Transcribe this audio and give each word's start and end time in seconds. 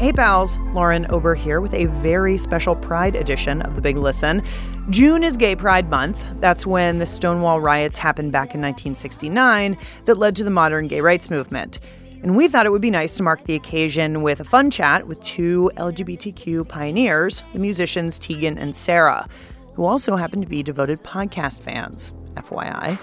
Hey 0.00 0.14
pals, 0.14 0.56
Lauren 0.72 1.06
Ober 1.10 1.34
here 1.34 1.60
with 1.60 1.74
a 1.74 1.84
very 1.84 2.38
special 2.38 2.74
Pride 2.74 3.14
edition 3.16 3.60
of 3.60 3.74
The 3.74 3.82
Big 3.82 3.98
Listen. 3.98 4.42
June 4.88 5.22
is 5.22 5.36
Gay 5.36 5.54
Pride 5.54 5.90
Month. 5.90 6.24
That's 6.40 6.66
when 6.66 7.00
the 7.00 7.06
Stonewall 7.06 7.60
riots 7.60 7.98
happened 7.98 8.32
back 8.32 8.54
in 8.54 8.62
1969 8.62 9.76
that 10.06 10.14
led 10.14 10.36
to 10.36 10.42
the 10.42 10.48
modern 10.48 10.88
gay 10.88 11.02
rights 11.02 11.28
movement. 11.28 11.80
And 12.22 12.34
we 12.34 12.48
thought 12.48 12.64
it 12.64 12.70
would 12.70 12.80
be 12.80 12.90
nice 12.90 13.18
to 13.18 13.22
mark 13.22 13.44
the 13.44 13.54
occasion 13.54 14.22
with 14.22 14.40
a 14.40 14.44
fun 14.44 14.70
chat 14.70 15.06
with 15.06 15.22
two 15.22 15.70
LGBTQ 15.76 16.66
pioneers, 16.66 17.44
the 17.52 17.58
musicians 17.58 18.18
Tegan 18.18 18.56
and 18.56 18.74
Sara, 18.74 19.28
who 19.74 19.84
also 19.84 20.16
happen 20.16 20.40
to 20.40 20.46
be 20.46 20.62
devoted 20.62 21.02
podcast 21.02 21.60
fans, 21.60 22.14
FYI. 22.36 22.98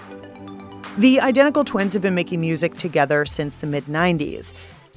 The 0.96 1.20
identical 1.20 1.64
twins 1.64 1.92
have 1.92 2.02
been 2.02 2.16
making 2.16 2.40
music 2.40 2.74
together 2.74 3.24
since 3.24 3.58
the 3.58 3.68
mid 3.68 3.84
90s. 3.84 4.52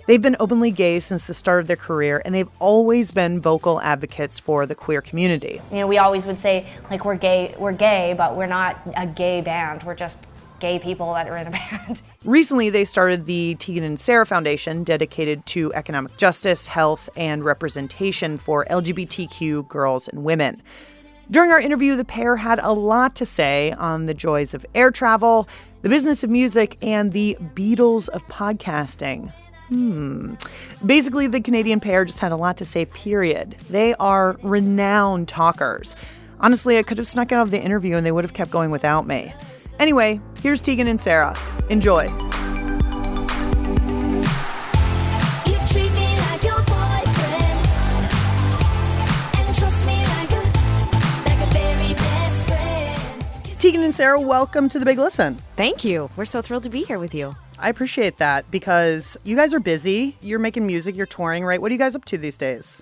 They've 0.08 0.22
been 0.22 0.36
openly 0.40 0.72
gay 0.72 1.00
since 1.00 1.26
the 1.26 1.34
start 1.34 1.62
of 1.62 1.68
their 1.68 1.76
career, 1.76 2.22
and 2.26 2.34
they've 2.34 2.50
always 2.60 3.12
been 3.12 3.40
vocal 3.40 3.80
advocates 3.82 4.40
for 4.40 4.66
the 4.66 4.76
queer 4.76 5.02
community. 5.02 5.62
You 5.72 5.80
know, 5.80 5.88
we 5.88 5.98
always 5.98 6.26
would 6.26 6.40
say, 6.40 6.66
like, 6.90 7.06
we're 7.06 7.16
gay, 7.16 7.56
we're 7.60 7.72
gay, 7.72 8.14
but 8.18 8.36
we're 8.36 8.48
not 8.48 8.82
a 8.98 9.06
gay 9.06 9.42
band. 9.42 9.84
We're 9.84 9.96
just 9.96 10.18
gay 10.60 10.80
people 10.80 11.14
that 11.14 11.28
are 11.28 11.38
in 11.38 11.48
a 11.48 11.52
band. 11.52 12.02
Recently, 12.24 12.70
they 12.70 12.86
started 12.86 13.26
the 13.26 13.56
Tegan 13.60 13.84
and 13.84 14.00
Sara 14.00 14.26
Foundation, 14.26 14.84
dedicated 14.84 15.46
to 15.48 15.74
economic 15.74 16.18
justice, 16.18 16.68
health, 16.68 17.10
and 17.16 17.44
representation 17.44 18.38
for 18.38 18.66
LGBTQ 18.66 19.68
girls 19.68 20.08
and 20.08 20.24
women. 20.24 20.62
During 21.30 21.52
our 21.52 21.60
interview, 21.60 21.96
the 21.96 22.06
pair 22.06 22.36
had 22.36 22.60
a 22.60 22.74
lot 22.74 23.16
to 23.16 23.26
say 23.26 23.72
on 23.78 24.06
the 24.06 24.14
joys 24.14 24.54
of 24.54 24.66
air 24.76 24.92
travel, 24.92 25.48
the 25.82 25.90
business 25.90 26.24
of 26.24 26.30
music, 26.30 26.78
and 26.82 27.14
the 27.14 27.38
Beatles 27.56 28.10
of 28.10 28.22
podcasting. 28.28 29.32
Hmm. 29.72 30.34
Basically, 30.86 31.28
the 31.28 31.40
Canadian 31.40 31.80
pair 31.80 32.04
just 32.04 32.20
had 32.20 32.34
a 32.34 32.36
lot 32.36 32.58
to 32.58 32.66
say, 32.66 32.84
period. 32.84 33.56
They 33.70 33.94
are 33.96 34.38
renowned 34.44 35.30
talkers. 35.30 35.96
Honestly, 36.42 36.78
I 36.78 36.84
could 36.84 36.98
have 36.98 37.08
snuck 37.08 37.32
out 37.32 37.44
of 37.44 37.52
the 37.52 37.62
interview 37.62 37.96
and 37.96 38.06
they 38.06 38.12
would 38.12 38.26
have 38.26 38.34
kept 38.34 38.52
going 38.52 38.70
without 38.70 39.08
me. 39.08 39.34
Anyway, 39.80 40.20
here's 40.42 40.60
Tegan 40.60 40.90
and 40.90 41.00
Sara. 41.00 41.34
Enjoy. 41.70 42.04
You 42.04 42.10
treat 45.70 45.94
me 45.94 46.18
like 46.20 46.44
your 46.44 46.60
boyfriend 46.68 47.68
and 49.38 49.56
trust 49.56 49.88
me 49.88 50.04
like 50.06 50.32
a 50.34 50.44
like 51.30 51.48
a 51.48 51.52
very 51.54 51.94
best 51.94 52.46
friend. 52.46 53.58
Tegan 53.58 53.84
and 53.84 53.96
Sara, 53.96 54.20
welcome 54.20 54.68
to 54.68 54.80
the 54.80 54.86
Big 54.86 54.98
Listen. 54.98 55.38
Thank 55.56 55.86
you. 55.86 56.10
We're 56.18 56.26
so 56.26 56.42
thrilled 56.42 56.64
to 56.64 56.70
be 56.70 56.84
here 56.84 57.00
with 57.00 57.16
you. 57.16 57.34
I 57.62 57.70
appreciate 57.70 58.18
that 58.18 58.50
because 58.50 59.18
you 59.24 59.36
guys 59.36 59.54
are 59.54 59.60
busy. 59.60 60.18
You're 60.20 60.40
making 60.40 60.66
music, 60.66 60.96
you're 60.96 61.06
touring, 61.06 61.46
right? 61.46 61.62
What 61.62 61.70
are 61.70 61.74
you 61.74 61.80
guys 61.80 61.96
up 61.96 62.06
to 62.06 62.18
these 62.18 62.38
days? 62.38 62.82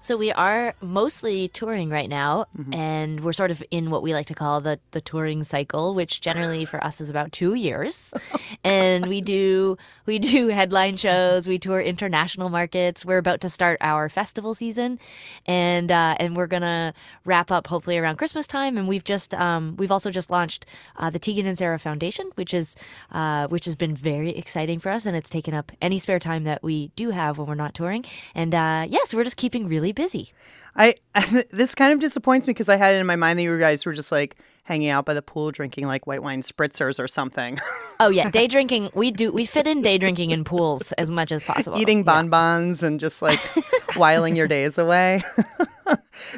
So 0.00 0.16
we 0.16 0.30
are 0.32 0.74
mostly 0.80 1.48
touring 1.48 1.90
right 1.90 2.08
now, 2.08 2.46
and 2.72 3.20
we're 3.20 3.32
sort 3.32 3.50
of 3.50 3.62
in 3.70 3.90
what 3.90 4.00
we 4.00 4.14
like 4.14 4.26
to 4.26 4.34
call 4.34 4.60
the 4.60 4.78
the 4.92 5.00
touring 5.00 5.42
cycle, 5.42 5.92
which 5.92 6.20
generally 6.20 6.64
for 6.64 6.82
us 6.82 7.00
is 7.00 7.10
about 7.10 7.32
two 7.32 7.54
years. 7.54 8.14
and 8.64 9.04
we 9.06 9.20
do 9.20 9.76
we 10.06 10.18
do 10.18 10.48
headline 10.48 10.96
shows, 10.96 11.48
we 11.48 11.58
tour 11.58 11.80
international 11.80 12.48
markets. 12.48 13.04
We're 13.04 13.18
about 13.18 13.40
to 13.42 13.48
start 13.48 13.76
our 13.80 14.08
festival 14.08 14.54
season, 14.54 14.98
and 15.46 15.90
uh, 15.90 16.14
and 16.18 16.36
we're 16.36 16.46
gonna 16.46 16.94
wrap 17.24 17.50
up 17.50 17.66
hopefully 17.66 17.98
around 17.98 18.16
Christmas 18.16 18.46
time. 18.46 18.78
And 18.78 18.86
we've 18.88 19.04
just 19.04 19.34
um, 19.34 19.76
we've 19.78 19.92
also 19.92 20.10
just 20.12 20.30
launched 20.30 20.64
uh, 20.96 21.10
the 21.10 21.18
Tegan 21.18 21.44
and 21.44 21.58
Sara 21.58 21.78
Foundation, 21.78 22.30
which 22.36 22.54
is 22.54 22.76
uh, 23.10 23.48
which 23.48 23.64
has 23.64 23.74
been 23.74 23.96
very 23.96 24.30
exciting 24.30 24.78
for 24.78 24.90
us, 24.90 25.06
and 25.06 25.16
it's 25.16 25.28
taken 25.28 25.54
up 25.54 25.72
any 25.82 25.98
spare 25.98 26.20
time 26.20 26.44
that 26.44 26.62
we 26.62 26.92
do 26.94 27.10
have 27.10 27.36
when 27.36 27.48
we're 27.48 27.56
not 27.56 27.74
touring. 27.74 28.04
And 28.34 28.54
uh, 28.54 28.86
yes, 28.88 29.12
we're 29.12 29.24
just 29.24 29.36
keeping 29.36 29.68
really 29.68 29.87
busy. 29.92 30.32
I 30.76 30.94
this 31.50 31.74
kind 31.74 31.92
of 31.92 31.98
disappoints 32.00 32.46
me 32.46 32.52
because 32.52 32.68
I 32.68 32.76
had 32.76 32.94
it 32.94 32.98
in 32.98 33.06
my 33.06 33.16
mind 33.16 33.38
that 33.38 33.42
you 33.42 33.58
guys 33.58 33.84
were 33.86 33.92
just 33.94 34.12
like 34.12 34.36
hanging 34.64 34.88
out 34.90 35.04
by 35.06 35.14
the 35.14 35.22
pool 35.22 35.50
drinking 35.50 35.86
like 35.86 36.06
white 36.06 36.22
wine 36.22 36.42
spritzers 36.42 36.98
or 37.02 37.08
something. 37.08 37.58
Oh 38.00 38.10
yeah, 38.10 38.30
day 38.30 38.46
drinking. 38.46 38.90
We 38.94 39.10
do 39.10 39.32
we 39.32 39.44
fit 39.44 39.66
in 39.66 39.82
day 39.82 39.98
drinking 39.98 40.30
in 40.30 40.44
pools 40.44 40.92
as 40.92 41.10
much 41.10 41.32
as 41.32 41.42
possible. 41.42 41.80
Eating 41.80 41.98
Yeah. 41.98 42.04
bonbons 42.04 42.80
and 42.80 43.00
just 43.00 43.20
like 43.22 43.40
whiling 43.96 44.36
your 44.36 44.46
days 44.46 44.78
away. 44.78 45.24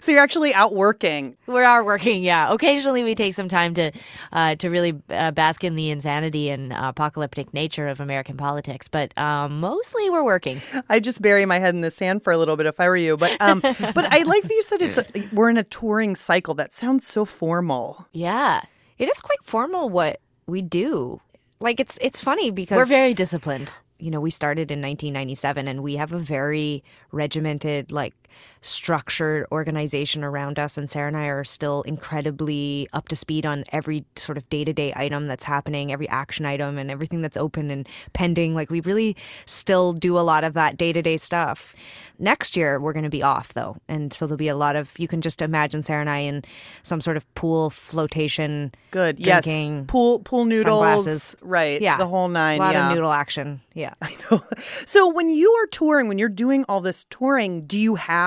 So 0.01 0.13
you're 0.13 0.21
actually 0.21 0.53
out 0.55 0.75
working. 0.75 1.37
We 1.47 1.63
are 1.63 1.85
working. 1.85 2.23
Yeah, 2.23 2.53
occasionally 2.53 3.03
we 3.03 3.15
take 3.15 3.35
some 3.35 3.49
time 3.49 3.75
to 3.75 3.93
uh, 4.33 4.55
to 4.57 4.69
really 4.69 4.95
uh, 5.11 5.31
bask 5.33 5.65
in 5.65 5.75
the 5.77 5.91
insanity 5.91 6.51
and 6.51 6.73
uh, 6.73 6.93
apocalyptic 6.95 7.53
nature 7.55 7.89
of 7.89 8.01
American 8.01 8.37
politics, 8.37 8.89
but 8.89 9.17
um, 9.19 9.61
mostly 9.61 10.09
we're 10.11 10.25
working. 10.25 10.61
I 10.89 11.01
just 11.01 11.21
bury 11.23 11.47
my 11.47 11.59
head 11.59 11.75
in 11.75 11.81
the 11.81 11.91
sand 11.91 12.23
for 12.25 12.33
a 12.33 12.39
little 12.39 12.57
bit 12.57 12.67
if 12.67 12.79
I 12.81 12.89
were 12.89 12.97
you. 12.97 13.17
But 13.17 13.41
um, 13.41 13.61
but 13.63 14.07
I 14.13 14.23
like 14.23 14.43
that 14.43 14.51
you 14.53 14.63
said 14.63 14.83
it's 14.83 14.99
a, 14.99 15.05
we're 15.33 15.51
in 15.51 15.57
a 15.57 15.65
touring 15.65 16.17
cycle. 16.17 16.55
That 16.55 16.73
sounds 16.73 17.07
so 17.07 17.25
formal. 17.25 18.07
Yeah, 18.13 18.63
It 18.99 19.09
is 19.09 19.21
quite 19.21 19.43
formal 19.43 19.89
what 19.89 20.21
we 20.47 20.63
do. 20.63 21.21
Like 21.61 21.79
it's 21.81 21.99
it's 22.01 22.21
funny 22.21 22.51
because 22.51 22.77
we're 22.77 22.85
very 22.87 23.13
disciplined. 23.15 23.73
you 23.99 24.11
know, 24.11 24.21
we 24.21 24.31
started 24.31 24.71
in 24.71 24.81
1997 24.81 25.69
and 25.69 25.83
we 25.83 25.97
have 25.97 26.13
a 26.13 26.19
very 26.19 26.83
regimented, 27.13 27.93
like 27.93 28.15
structured 28.63 29.47
organization 29.51 30.23
around 30.23 30.59
us. 30.59 30.77
And 30.77 30.91
Sara 30.91 31.09
and 31.09 31.17
I 31.17 31.27
are 31.27 31.45
still 31.45 31.83
incredibly 31.83 32.89
up 32.93 33.09
to 33.09 33.17
speed 33.17 33.47
on 33.47 33.65
every 33.73 34.05
sort 34.17 34.37
of 34.37 34.49
day 34.51 34.65
to 34.65 34.73
day 34.73 34.93
item 34.95 35.27
that's 35.27 35.45
happening, 35.45 35.93
every 35.93 36.09
action 36.09 36.45
item, 36.45 36.79
and 36.79 36.91
everything 36.91 37.23
that's 37.23 37.37
open 37.37 37.71
and 37.71 37.89
pending. 38.13 38.55
Like 38.55 38.71
we 38.71 38.81
really 38.81 39.17
still 39.47 39.93
do 39.93 40.19
a 40.19 40.21
lot 40.21 40.45
of 40.45 40.55
that 40.55 40.77
day 40.77 40.93
to 40.93 41.03
day 41.03 41.17
stuff. 41.17 41.75
Next 42.19 42.57
year, 42.57 42.79
we're 42.79 42.93
going 42.93 43.05
to 43.05 43.11
be 43.11 43.23
off 43.23 43.55
though. 43.55 43.77
And 43.89 44.13
so 44.13 44.27
there'll 44.27 44.37
be 44.37 44.49
a 44.49 44.57
lot 44.57 44.77
of, 44.77 44.99
you 44.99 45.09
can 45.09 45.23
just 45.23 45.41
imagine 45.41 45.83
Sara 45.83 46.03
and 46.03 46.11
I 46.11 46.19
in 46.19 46.45
some 46.83 47.01
sort 47.01 47.17
of 47.17 47.33
pool 47.35 47.71
flotation. 47.71 48.73
Good. 48.91 49.17
Drinking, 49.17 49.77
yes. 49.79 49.85
Pool 49.87 50.21
pool 50.21 50.45
noodles. 50.45 50.81
sunglasses. 50.81 51.37
Right. 51.41 51.81
Yeah. 51.81 51.97
The 51.97 52.07
whole 52.07 52.29
nine. 52.29 52.61
A 52.61 52.63
lot 52.63 52.75
yeah. 52.75 52.91
of 52.91 52.95
noodle 52.95 53.13
action. 53.13 53.61
Yeah. 53.75 53.95
I 54.03 54.15
know. 54.31 54.43
So 54.85 55.09
when 55.09 55.31
you 55.31 55.51
are 55.53 55.67
touring, 55.67 56.09
when 56.09 56.19
you're 56.19 56.29
doing 56.29 56.65
all 56.69 56.83
this 56.83 57.05
touring, 57.09 57.67
do 57.67 57.79
you 57.79 57.95
have 57.95 58.20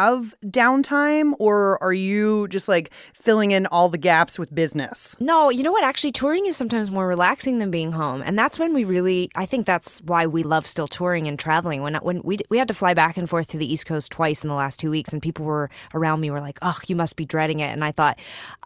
downtime 0.45 1.33
or 1.39 1.81
are 1.83 1.93
you 1.93 2.47
just 2.49 2.67
like 2.67 2.91
filling 3.13 3.51
in 3.51 3.65
all 3.67 3.89
the 3.89 3.97
gaps 3.97 4.37
with 4.39 4.53
business? 4.53 5.15
No, 5.19 5.49
you 5.49 5.63
know 5.63 5.71
what? 5.71 5.83
Actually, 5.83 6.11
touring 6.11 6.45
is 6.45 6.55
sometimes 6.57 6.89
more 6.91 7.07
relaxing 7.07 7.59
than 7.59 7.71
being 7.71 7.91
home, 7.91 8.21
and 8.25 8.37
that's 8.37 8.57
when 8.59 8.73
we 8.73 8.83
really. 8.83 9.29
I 9.35 9.45
think 9.45 9.65
that's 9.65 10.01
why 10.01 10.27
we 10.27 10.43
love 10.43 10.65
still 10.67 10.87
touring 10.87 11.27
and 11.27 11.37
traveling. 11.39 11.81
When 11.81 11.95
when 11.95 12.21
we 12.23 12.39
we 12.49 12.57
had 12.57 12.67
to 12.67 12.73
fly 12.73 12.93
back 12.93 13.17
and 13.17 13.29
forth 13.29 13.49
to 13.49 13.57
the 13.57 13.71
East 13.71 13.85
Coast 13.85 14.11
twice 14.11 14.43
in 14.43 14.49
the 14.49 14.55
last 14.55 14.79
two 14.79 14.89
weeks, 14.91 15.13
and 15.13 15.21
people 15.21 15.45
were 15.45 15.69
around 15.93 16.19
me 16.21 16.29
were 16.31 16.41
like, 16.41 16.59
"Oh, 16.61 16.77
you 16.87 16.95
must 16.95 17.15
be 17.15 17.25
dreading 17.25 17.59
it," 17.59 17.71
and 17.71 17.83
I 17.83 17.91
thought, 17.91 18.17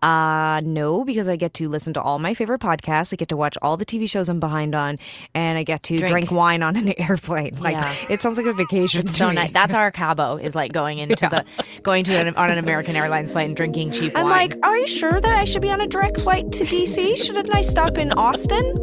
uh 0.02 0.62
no, 0.64 1.04
because 1.04 1.28
I 1.30 1.36
get 1.36 1.54
to 1.56 1.70
listen 1.70 1.94
to 1.94 2.02
all 2.02 2.20
my 2.20 2.34
favorite 2.34 2.62
podcasts, 2.62 3.14
I 3.14 3.16
get 3.16 3.30
to 3.30 3.38
watch 3.38 3.58
all 3.62 3.78
the 3.78 3.86
TV 3.86 4.08
shows 4.10 4.30
I'm 4.30 4.40
behind 4.40 4.76
on, 4.76 5.00
and 5.34 5.58
I 5.58 5.64
get 5.64 5.84
to 5.84 5.98
drink, 5.98 6.12
Drink. 6.12 6.32
wine 6.32 6.64
on 6.64 6.76
an 6.76 6.94
airplane. 7.00 7.56
Like 7.60 7.74
Yeah. 7.76 7.94
it 8.10 8.22
sounds 8.22 8.38
like 8.38 8.48
a 8.48 8.54
vacation. 8.54 9.06
to 9.06 9.12
So 9.14 9.30
me. 9.30 9.36
nice. 9.36 9.52
That's 9.52 9.74
our 9.74 9.92
cabo 9.92 10.38
is 10.38 10.56
like 10.56 10.72
going 10.74 10.98
into 11.04 11.17
the 11.20 11.44
going 11.84 12.04
to 12.06 12.14
an, 12.16 12.36
on 12.36 12.50
an 12.50 12.58
American 12.58 12.96
Airlines 12.96 13.32
flight 13.32 13.48
and 13.48 13.56
drinking 13.56 13.92
cheap 13.92 14.14
I'm 14.16 14.24
wine. 14.24 14.50
like, 14.50 14.58
are 14.64 14.78
you 14.78 14.88
sure 14.88 15.20
that 15.20 15.32
I 15.32 15.44
should 15.44 15.62
be 15.62 15.72
on 15.72 15.82
a 15.82 15.88
direct 15.88 16.22
flight 16.22 16.52
to 16.54 16.66
DC? 16.66 17.18
Shouldn't 17.18 17.54
I 17.54 17.62
stop 17.62 17.98
in 17.98 18.12
Austin? 18.14 18.74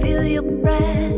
Feel 0.00 0.24
your 0.24 0.42
breath 0.42 1.12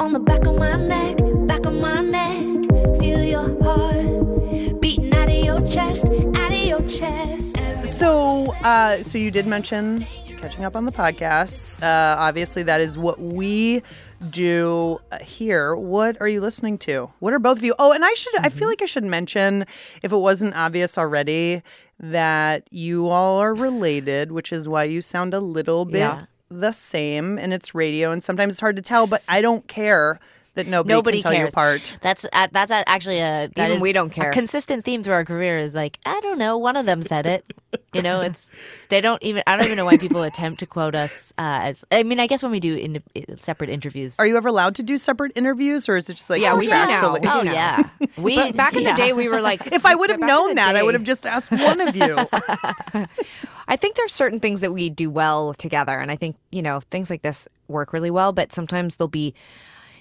on 0.00 0.12
the 0.12 0.20
back 0.20 0.44
of 0.46 0.56
my 0.56 0.76
neck, 0.76 1.16
back 1.46 1.64
of 1.66 1.74
my 1.74 2.00
neck. 2.00 2.98
Feel 3.00 3.22
your 3.22 3.62
heart 3.62 4.80
beating 4.80 5.14
out 5.14 5.28
of 5.28 5.44
your 5.44 5.66
chest, 5.66 6.04
out 6.06 6.52
of 6.52 6.64
your 6.64 6.82
chest. 6.82 7.56
So, 7.98 8.52
uh, 8.62 9.02
so 9.02 9.18
you 9.18 9.30
did 9.30 9.46
mention 9.46 10.06
catching 10.36 10.64
up 10.64 10.76
on 10.76 10.84
the 10.84 10.92
podcasts. 10.92 11.82
Uh, 11.82 12.16
obviously, 12.18 12.62
that 12.62 12.80
is 12.80 12.98
what 12.98 13.18
we 13.18 13.82
do 14.30 14.98
uh, 15.12 15.18
here. 15.18 15.74
What 15.76 16.20
are 16.20 16.28
you 16.28 16.40
listening 16.40 16.78
to? 16.78 17.10
What 17.20 17.32
are 17.32 17.38
both 17.38 17.58
of 17.58 17.64
you? 17.64 17.74
Oh, 17.78 17.92
and 17.92 18.04
I 18.04 18.12
should. 18.14 18.34
I 18.38 18.48
Mm-hmm. 18.48 18.58
feel 18.58 18.68
like 18.68 18.82
I 18.82 18.86
should 18.86 19.04
mention, 19.04 19.64
if 20.02 20.12
it 20.12 20.16
wasn't 20.16 20.54
obvious 20.56 20.96
already, 20.98 21.62
that 21.98 22.66
you 22.70 23.08
all 23.08 23.38
are 23.38 23.54
related, 23.54 24.32
which 24.32 24.52
is 24.52 24.68
why 24.68 24.84
you 24.84 25.02
sound 25.02 25.34
a 25.34 25.40
little 25.40 25.84
bit 25.84 25.98
Yeah. 25.98 26.22
the 26.50 26.72
same. 26.72 27.38
And 27.38 27.52
it's 27.54 27.74
radio, 27.74 28.10
and 28.12 28.22
sometimes 28.22 28.54
it's 28.54 28.60
hard 28.60 28.76
to 28.76 28.82
tell. 28.82 29.06
But 29.06 29.22
I 29.28 29.40
don't 29.42 29.66
care 29.68 30.18
that 30.56 30.66
nobody, 30.66 30.92
Nobody 30.94 31.22
can 31.22 31.22
tell 31.22 31.32
you 31.32 31.38
cares. 31.44 31.52
apart. 31.54 31.96
That's 32.02 32.26
uh, 32.32 32.48
that's 32.52 32.70
uh, 32.70 32.82
actually 32.86 33.20
a 33.20 33.48
that 33.56 33.66
Even 33.66 33.76
is 33.76 33.80
we 33.82 33.92
don't 33.92 34.10
care. 34.10 34.30
A 34.30 34.34
consistent 34.34 34.84
theme 34.84 35.02
through 35.02 35.14
our 35.14 35.24
career 35.24 35.56
is 35.58 35.74
like 35.74 35.98
I 36.04 36.20
don't 36.20 36.38
know. 36.38 36.58
One 36.58 36.76
of 36.76 36.84
them 36.84 37.00
said 37.02 37.24
it. 37.26 37.44
You 37.92 38.02
know, 38.02 38.20
it's 38.22 38.50
they 38.88 39.00
don't 39.00 39.22
even. 39.22 39.42
I 39.46 39.56
don't 39.56 39.66
even 39.66 39.76
know 39.76 39.84
why 39.84 39.96
people 39.98 40.22
attempt 40.22 40.60
to 40.60 40.66
quote 40.66 40.94
us 40.94 41.32
uh, 41.38 41.60
as. 41.62 41.84
I 41.92 42.02
mean, 42.02 42.18
I 42.20 42.26
guess 42.26 42.42
when 42.42 42.52
we 42.52 42.60
do 42.60 42.74
in, 42.74 43.02
separate 43.36 43.70
interviews. 43.70 44.18
Are 44.18 44.26
you 44.26 44.36
ever 44.36 44.48
allowed 44.48 44.74
to 44.76 44.82
do 44.82 44.98
separate 44.98 45.32
interviews, 45.36 45.88
or 45.88 45.96
is 45.96 46.10
it 46.10 46.14
just 46.14 46.28
like 46.28 46.40
Yeah, 46.42 46.54
we 46.54 46.64
do 46.64 46.70
now. 46.70 47.00
contractually? 47.02 47.20
We 47.22 47.28
oh 47.28 47.42
yeah, 47.52 47.88
we 48.16 48.36
But 48.36 48.56
back 48.56 48.74
in 48.74 48.82
yeah. 48.82 48.92
the 48.92 48.96
day, 49.02 49.12
we 49.12 49.28
were 49.28 49.40
like, 49.40 49.66
If 49.68 49.84
I 49.86 49.94
would 49.94 50.10
have 50.10 50.20
known 50.20 50.50
the 50.50 50.54
that, 50.56 50.76
I 50.76 50.82
would 50.82 50.94
have 50.94 51.04
just 51.04 51.26
asked 51.26 51.50
one 51.50 51.80
of 51.80 51.94
you. 51.94 52.16
I 53.68 53.76
think 53.76 53.96
there's 53.96 54.12
certain 54.14 54.40
things 54.40 54.60
that 54.60 54.72
we 54.72 54.88
do 54.90 55.10
well 55.10 55.52
together, 55.54 55.98
and 55.98 56.10
I 56.10 56.16
think 56.16 56.36
you 56.50 56.62
know 56.62 56.80
things 56.90 57.10
like 57.10 57.22
this 57.22 57.48
work 57.68 57.92
really 57.92 58.10
well. 58.10 58.32
But 58.32 58.52
sometimes 58.52 58.96
there'll 58.96 59.08
be, 59.08 59.34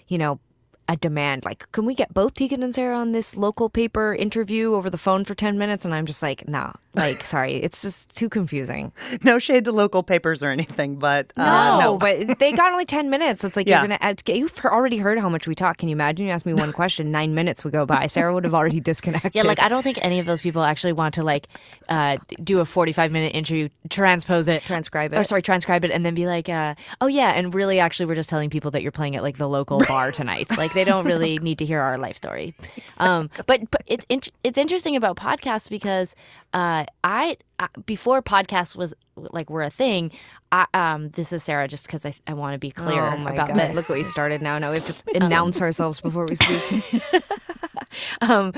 you 0.07 0.17
know, 0.17 0.39
a 0.87 0.95
demand 0.95 1.43
like 1.45 1.69
can 1.71 1.83
we 1.85 1.95
get 1.95 2.13
both 2.13 2.35
Tegan 2.35 2.61
and 2.61 2.73
Sara 2.73 2.95
on 2.95 3.11
this 3.11 3.35
local 3.35 3.69
paper 3.69 4.13
interview 4.13 4.75
over 4.75 4.89
the 4.89 4.97
phone 4.99 5.25
for 5.25 5.33
10 5.33 5.57
minutes? 5.57 5.83
And 5.85 5.93
I'm 5.95 6.05
just 6.05 6.21
like 6.21 6.47
nah 6.47 6.73
like 6.93 7.25
sorry 7.33 7.55
it's 7.55 7.81
just 7.81 8.13
too 8.15 8.29
confusing. 8.29 8.91
No 9.23 9.39
shade 9.39 9.65
to 9.65 9.71
local 9.71 10.03
papers 10.03 10.43
or 10.43 10.51
anything, 10.51 10.97
but 10.97 11.33
uh, 11.37 11.79
no, 11.81 11.97
but 11.97 12.37
they 12.39 12.51
got 12.51 12.71
only 12.71 12.85
10 12.85 13.09
minutes. 13.09 13.41
So 13.41 13.47
it's 13.47 13.55
like 13.57 13.67
Yeah. 13.67 13.79
you're 13.81 13.87
gonna 13.87 13.97
add, 14.01 14.21
you've 14.27 14.59
already 14.63 14.97
heard 14.97 15.17
how 15.17 15.27
much 15.29 15.47
we 15.47 15.55
talk. 15.55 15.77
Can 15.77 15.89
you 15.89 15.93
imagine 15.93 16.25
you 16.27 16.31
asked 16.31 16.45
me 16.45 16.53
one 16.53 16.71
question 16.71 17.11
nine 17.11 17.33
minutes 17.33 17.63
would 17.63 17.73
go 17.73 17.85
by. 17.85 18.05
Sara 18.07 18.33
would 18.33 18.43
have 18.43 18.53
already 18.53 18.79
disconnected. 18.79 19.33
Yeah, 19.33 19.41
like 19.43 19.59
I 19.61 19.67
don't 19.69 19.81
think 19.83 19.97
any 20.03 20.19
of 20.19 20.25
those 20.27 20.41
people 20.41 20.63
actually 20.63 20.93
want 20.93 21.15
to 21.15 21.23
like 21.23 21.47
uh, 21.89 22.17
do 22.43 22.59
a 22.59 22.65
forty-five 22.65 23.11
minute 23.11 23.33
interview, 23.35 23.69
transpose 23.89 24.47
it, 24.47 24.61
Transcribe 24.63 25.13
it. 25.13 25.17
or 25.17 25.23
sorry, 25.23 25.41
transcribe 25.41 25.83
it, 25.83 25.91
and 25.91 26.05
then 26.05 26.13
be 26.13 26.27
like, 26.27 26.47
uh, 26.49 26.75
"Oh 27.01 27.07
yeah," 27.07 27.31
and 27.31 27.53
really, 27.53 27.79
actually, 27.79 28.05
we're 28.05 28.15
just 28.15 28.29
telling 28.29 28.49
people 28.49 28.69
that 28.71 28.81
you're 28.83 28.91
playing 28.91 29.15
at 29.15 29.23
like 29.23 29.37
the 29.37 29.47
local 29.49 29.79
bar 29.87 30.11
tonight. 30.11 30.47
Like 30.57 30.73
they 30.75 30.83
don't 30.83 31.05
really 31.05 31.39
need 31.39 31.57
to 31.59 31.65
hear 31.65 31.79
our 31.81 31.97
life 31.97 32.17
story. 32.17 32.53
Um, 32.97 33.29
but 33.45 33.69
but 33.71 33.83
it's 33.87 34.05
int- 34.07 34.31
it's 34.45 34.57
interesting 34.57 34.95
about 34.95 35.17
podcasts 35.17 35.69
because 35.69 36.15
uh, 36.53 36.85
I, 37.03 37.35
I 37.59 37.67
before 37.85 38.21
podcasts 38.21 38.73
was 38.73 38.93
like 39.17 39.49
were 39.49 39.63
a 39.63 39.69
thing. 39.69 40.11
I, 40.53 40.65
um, 40.73 41.09
this 41.09 41.33
is 41.33 41.43
Sara, 41.43 41.67
just 41.67 41.87
because 41.87 42.05
I, 42.05 42.13
I 42.25 42.33
want 42.33 42.53
to 42.53 42.57
be 42.57 42.71
clear 42.71 43.01
oh 43.01 43.17
my 43.17 43.33
about 43.33 43.49
God. 43.49 43.57
this. 43.57 43.75
look 43.75 43.89
what 43.89 43.97
we 43.97 44.05
started 44.05 44.41
now 44.41 44.57
now 44.59 44.71
we 44.71 44.79
have 44.79 45.03
to 45.03 45.15
announce 45.25 45.59
ourselves 45.59 45.99
before 45.99 46.25
we 46.29 46.37
speak 46.37 47.03
um, 48.21 48.53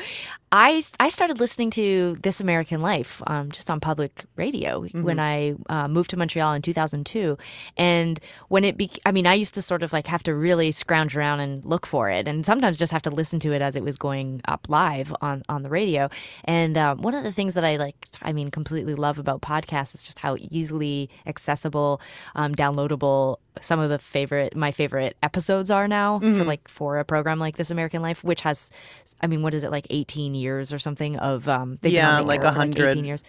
I 0.51 0.81
I 0.99 1.09
started 1.09 1.39
listening 1.39 1.71
to 1.71 2.17
This 2.21 2.39
American 2.39 2.81
Life 2.81 3.21
um, 3.27 3.51
just 3.51 3.69
on 3.69 3.81
public 3.81 4.25
radio 4.37 4.83
when 4.83 5.19
I 5.19 5.55
uh, 5.67 5.89
moved 5.89 6.11
to 6.11 6.17
Montreal 6.17 6.53
in 6.53 6.61
2002, 6.61 7.37
and 7.75 8.19
when 8.47 8.63
it 8.63 8.77
be 8.77 8.89
I 9.05 9.11
mean 9.11 9.27
I 9.27 9.33
used 9.33 9.53
to 9.55 9.61
sort 9.61 9.83
of 9.83 9.91
like 9.91 10.07
have 10.07 10.23
to 10.23 10.33
really 10.33 10.71
scrounge 10.71 11.17
around 11.17 11.41
and 11.41 11.65
look 11.65 11.85
for 11.85 12.09
it, 12.09 12.27
and 12.27 12.45
sometimes 12.45 12.79
just 12.79 12.93
have 12.93 13.01
to 13.03 13.09
listen 13.09 13.39
to 13.41 13.51
it 13.51 13.61
as 13.61 13.75
it 13.75 13.83
was 13.83 13.97
going 13.97 14.41
up 14.47 14.67
live 14.69 15.13
on 15.21 15.43
on 15.49 15.63
the 15.63 15.69
radio. 15.69 16.09
And 16.45 16.77
um, 16.77 17.01
one 17.01 17.13
of 17.13 17.23
the 17.23 17.31
things 17.31 17.53
that 17.55 17.65
I 17.65 17.75
like 17.75 18.07
I 18.21 18.31
mean 18.31 18.49
completely 18.49 18.95
love 18.95 19.19
about 19.19 19.41
podcasts 19.41 19.95
is 19.95 20.03
just 20.03 20.19
how 20.19 20.37
easily 20.39 21.09
accessible, 21.25 21.99
um, 22.35 22.55
downloadable 22.55 23.37
some 23.61 23.79
of 23.79 23.89
the 23.89 23.99
favorite 23.99 24.55
my 24.55 24.71
favorite 24.71 25.17
episodes 25.23 25.71
are 25.71 25.87
now 25.87 26.19
for 26.19 26.43
like 26.43 26.67
for 26.67 26.99
a 26.99 27.05
program 27.05 27.39
like 27.39 27.57
This 27.57 27.71
American 27.71 28.01
Life, 28.01 28.23
which 28.23 28.41
has, 28.41 28.71
I 29.21 29.27
mean, 29.27 29.41
what 29.41 29.53
is 29.53 29.63
it 29.63 29.71
like 29.71 29.87
eighteen 29.89 30.35
years 30.35 30.71
or 30.73 30.79
something 30.79 31.17
of 31.17 31.47
um, 31.47 31.77
they've 31.81 31.93
Yeah, 31.93 32.19
like 32.19 32.41
for, 32.41 32.45
100 32.45 32.89
eighteen 32.89 33.05
years. 33.05 33.23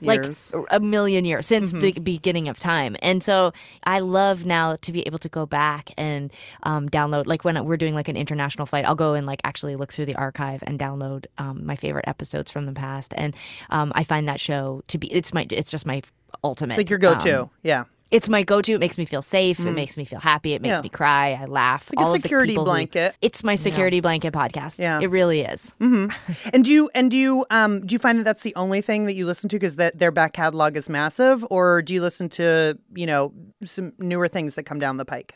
years. 0.00 0.52
Like 0.52 0.66
a 0.72 0.80
million 0.80 1.24
years 1.24 1.46
since 1.46 1.70
the 1.70 1.92
beginning 1.92 2.48
of 2.48 2.58
time, 2.58 2.96
and 3.02 3.22
so 3.22 3.52
I 3.84 4.00
love 4.00 4.44
now 4.44 4.74
to 4.82 4.90
be 4.90 5.02
able 5.06 5.20
to 5.20 5.28
go 5.28 5.46
back 5.46 5.92
and 5.96 6.32
um, 6.64 6.88
download. 6.88 7.28
Like 7.28 7.44
when 7.44 7.64
we're 7.64 7.76
doing 7.76 7.94
like 7.94 8.08
an 8.08 8.16
international 8.16 8.66
flight, 8.66 8.84
I'll 8.84 8.96
go 8.96 9.14
and 9.14 9.28
like 9.28 9.40
actually 9.44 9.76
look 9.76 9.92
through 9.92 10.06
the 10.06 10.16
archive 10.16 10.64
and 10.66 10.76
download 10.76 11.26
um, 11.38 11.64
my 11.64 11.76
favorite 11.76 12.06
episodes 12.08 12.50
from 12.50 12.66
the 12.66 12.72
past, 12.72 13.14
and 13.16 13.36
um, 13.70 13.92
I 13.94 14.02
find 14.02 14.26
that 14.26 14.40
show 14.40 14.82
to 14.88 14.98
be 14.98 15.06
it's 15.12 15.32
my 15.32 15.46
it's 15.50 15.70
just 15.70 15.86
my 15.86 16.02
ultimate. 16.42 16.72
it's 16.72 16.78
like 16.78 16.90
your 16.90 16.98
go-to. 16.98 17.42
um, 17.42 17.50
yeah, 17.62 17.84
it's 18.12 18.28
my 18.28 18.42
go-to. 18.44 18.72
It 18.74 18.78
makes 18.80 18.96
me 18.98 19.04
feel 19.04 19.22
safe. 19.22 19.58
It 19.58 19.72
makes 19.72 19.96
me 19.96 20.04
feel 20.04 20.20
happy. 20.20 20.52
It 20.54 20.62
makes 20.62 20.74
Mm. 20.74 20.76
Yeah. 20.76 20.82
me 20.82 20.88
cry. 20.90 21.32
I 21.32 21.46
laugh. 21.46 21.90
like 21.90 21.98
a 21.98 22.06
All 22.06 22.14
of 22.14 22.20
the 22.20 22.22
security 22.22 22.52
people 22.52 22.64
who- 22.66 22.70
blanket. 22.70 23.16
it's 23.20 23.42
my 23.42 23.56
security 23.56 24.00
blanket 24.00 24.32
podcast. 24.32 24.78
Yeah. 24.78 25.00
it 25.00 25.10
really 25.10 25.40
is. 25.40 25.74
And 25.80 26.64
do 26.64 26.70
you 26.70 26.88
and 26.94 27.10
do 27.10 27.16
you 27.16 27.44
um 27.50 27.80
do 27.86 27.94
you 27.94 27.98
find 27.98 28.18
that 28.18 28.24
that's 28.24 28.42
the 28.42 28.54
only 28.54 28.80
thing 28.82 29.06
that 29.06 29.14
you 29.14 29.26
listen 29.26 29.48
to 29.50 29.56
because 29.56 29.76
that 29.76 29.98
their 29.98 30.10
back 30.12 30.32
catalog 30.34 30.76
is 30.76 30.88
massive, 30.88 31.44
or 31.50 31.82
do 31.82 31.94
you 31.94 32.00
listen 32.02 32.28
to 32.30 32.78
you 32.94 33.06
know 33.06 33.32
some 33.64 33.92
newer 33.98 34.28
things 34.28 34.54
that 34.56 34.64
come 34.64 34.78
down 34.78 34.96
the 34.98 35.04
pike? 35.04 35.34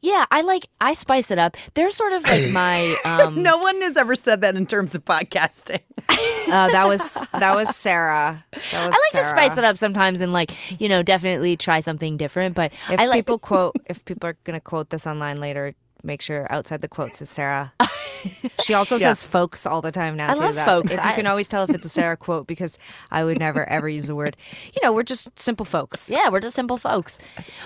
Yeah, 0.00 0.26
I 0.30 0.42
like. 0.42 0.66
I 0.80 0.94
spice 0.94 1.30
it 1.30 1.38
up. 1.38 1.56
They're 1.74 1.90
sort 1.90 2.12
of 2.12 2.22
like 2.24 2.50
my. 2.52 2.96
Um, 3.04 3.42
No 3.42 3.58
one 3.58 3.80
has 3.82 3.96
ever 3.96 4.14
said 4.14 4.40
that 4.42 4.54
in 4.56 4.64
terms 4.66 4.94
of 4.94 5.04
podcasting. 5.04 5.80
uh, 6.08 6.68
that 6.68 6.86
was 6.86 7.22
that 7.32 7.54
was 7.54 7.74
Sara 7.74 8.44
that 8.52 8.86
was 8.86 8.94
I 8.96 9.10
like 9.14 9.22
to 9.22 9.28
spice 9.28 9.58
it 9.58 9.64
up 9.64 9.76
sometimes 9.76 10.20
and 10.20 10.32
like 10.32 10.52
you 10.80 10.88
know 10.88 11.02
definitely 11.02 11.56
try 11.56 11.80
something 11.80 12.16
different. 12.16 12.54
But 12.54 12.72
If 12.90 13.00
I 13.00 13.06
like 13.06 13.18
people 13.18 13.38
quote, 13.50 13.76
if 13.86 14.04
people 14.04 14.28
are 14.30 14.36
going 14.44 14.54
to 14.54 14.60
quote 14.60 14.90
this 14.90 15.06
online 15.06 15.38
later, 15.38 15.74
make 16.02 16.22
sure 16.22 16.46
outside 16.50 16.80
the 16.80 16.88
quotes 16.88 17.20
is 17.22 17.30
Sara. 17.30 17.72
she 18.62 18.74
also 18.74 18.96
Yeah. 18.96 19.08
says 19.12 19.22
"folks" 19.22 19.66
all 19.66 19.80
the 19.82 19.92
time 19.92 20.16
now. 20.16 20.30
I 20.30 20.34
too. 20.34 20.40
love 20.40 20.54
That's- 20.54 20.78
folks. 20.78 20.92
If 20.92 21.04
you 21.04 21.12
can 21.14 21.26
always 21.26 21.48
tell 21.48 21.64
if 21.64 21.70
it's 21.70 21.84
a 21.84 21.88
Sara 21.88 22.16
quote 22.16 22.46
because 22.46 22.78
I 23.10 23.24
would 23.24 23.38
never 23.38 23.68
ever 23.68 23.88
use 23.88 24.06
the 24.06 24.14
word. 24.14 24.36
You 24.74 24.80
know, 24.82 24.92
we're 24.92 25.02
just 25.02 25.28
simple 25.38 25.66
folks. 25.66 26.08
yeah, 26.10 26.28
we're 26.28 26.40
just 26.40 26.54
simple 26.54 26.78
folks. 26.78 27.18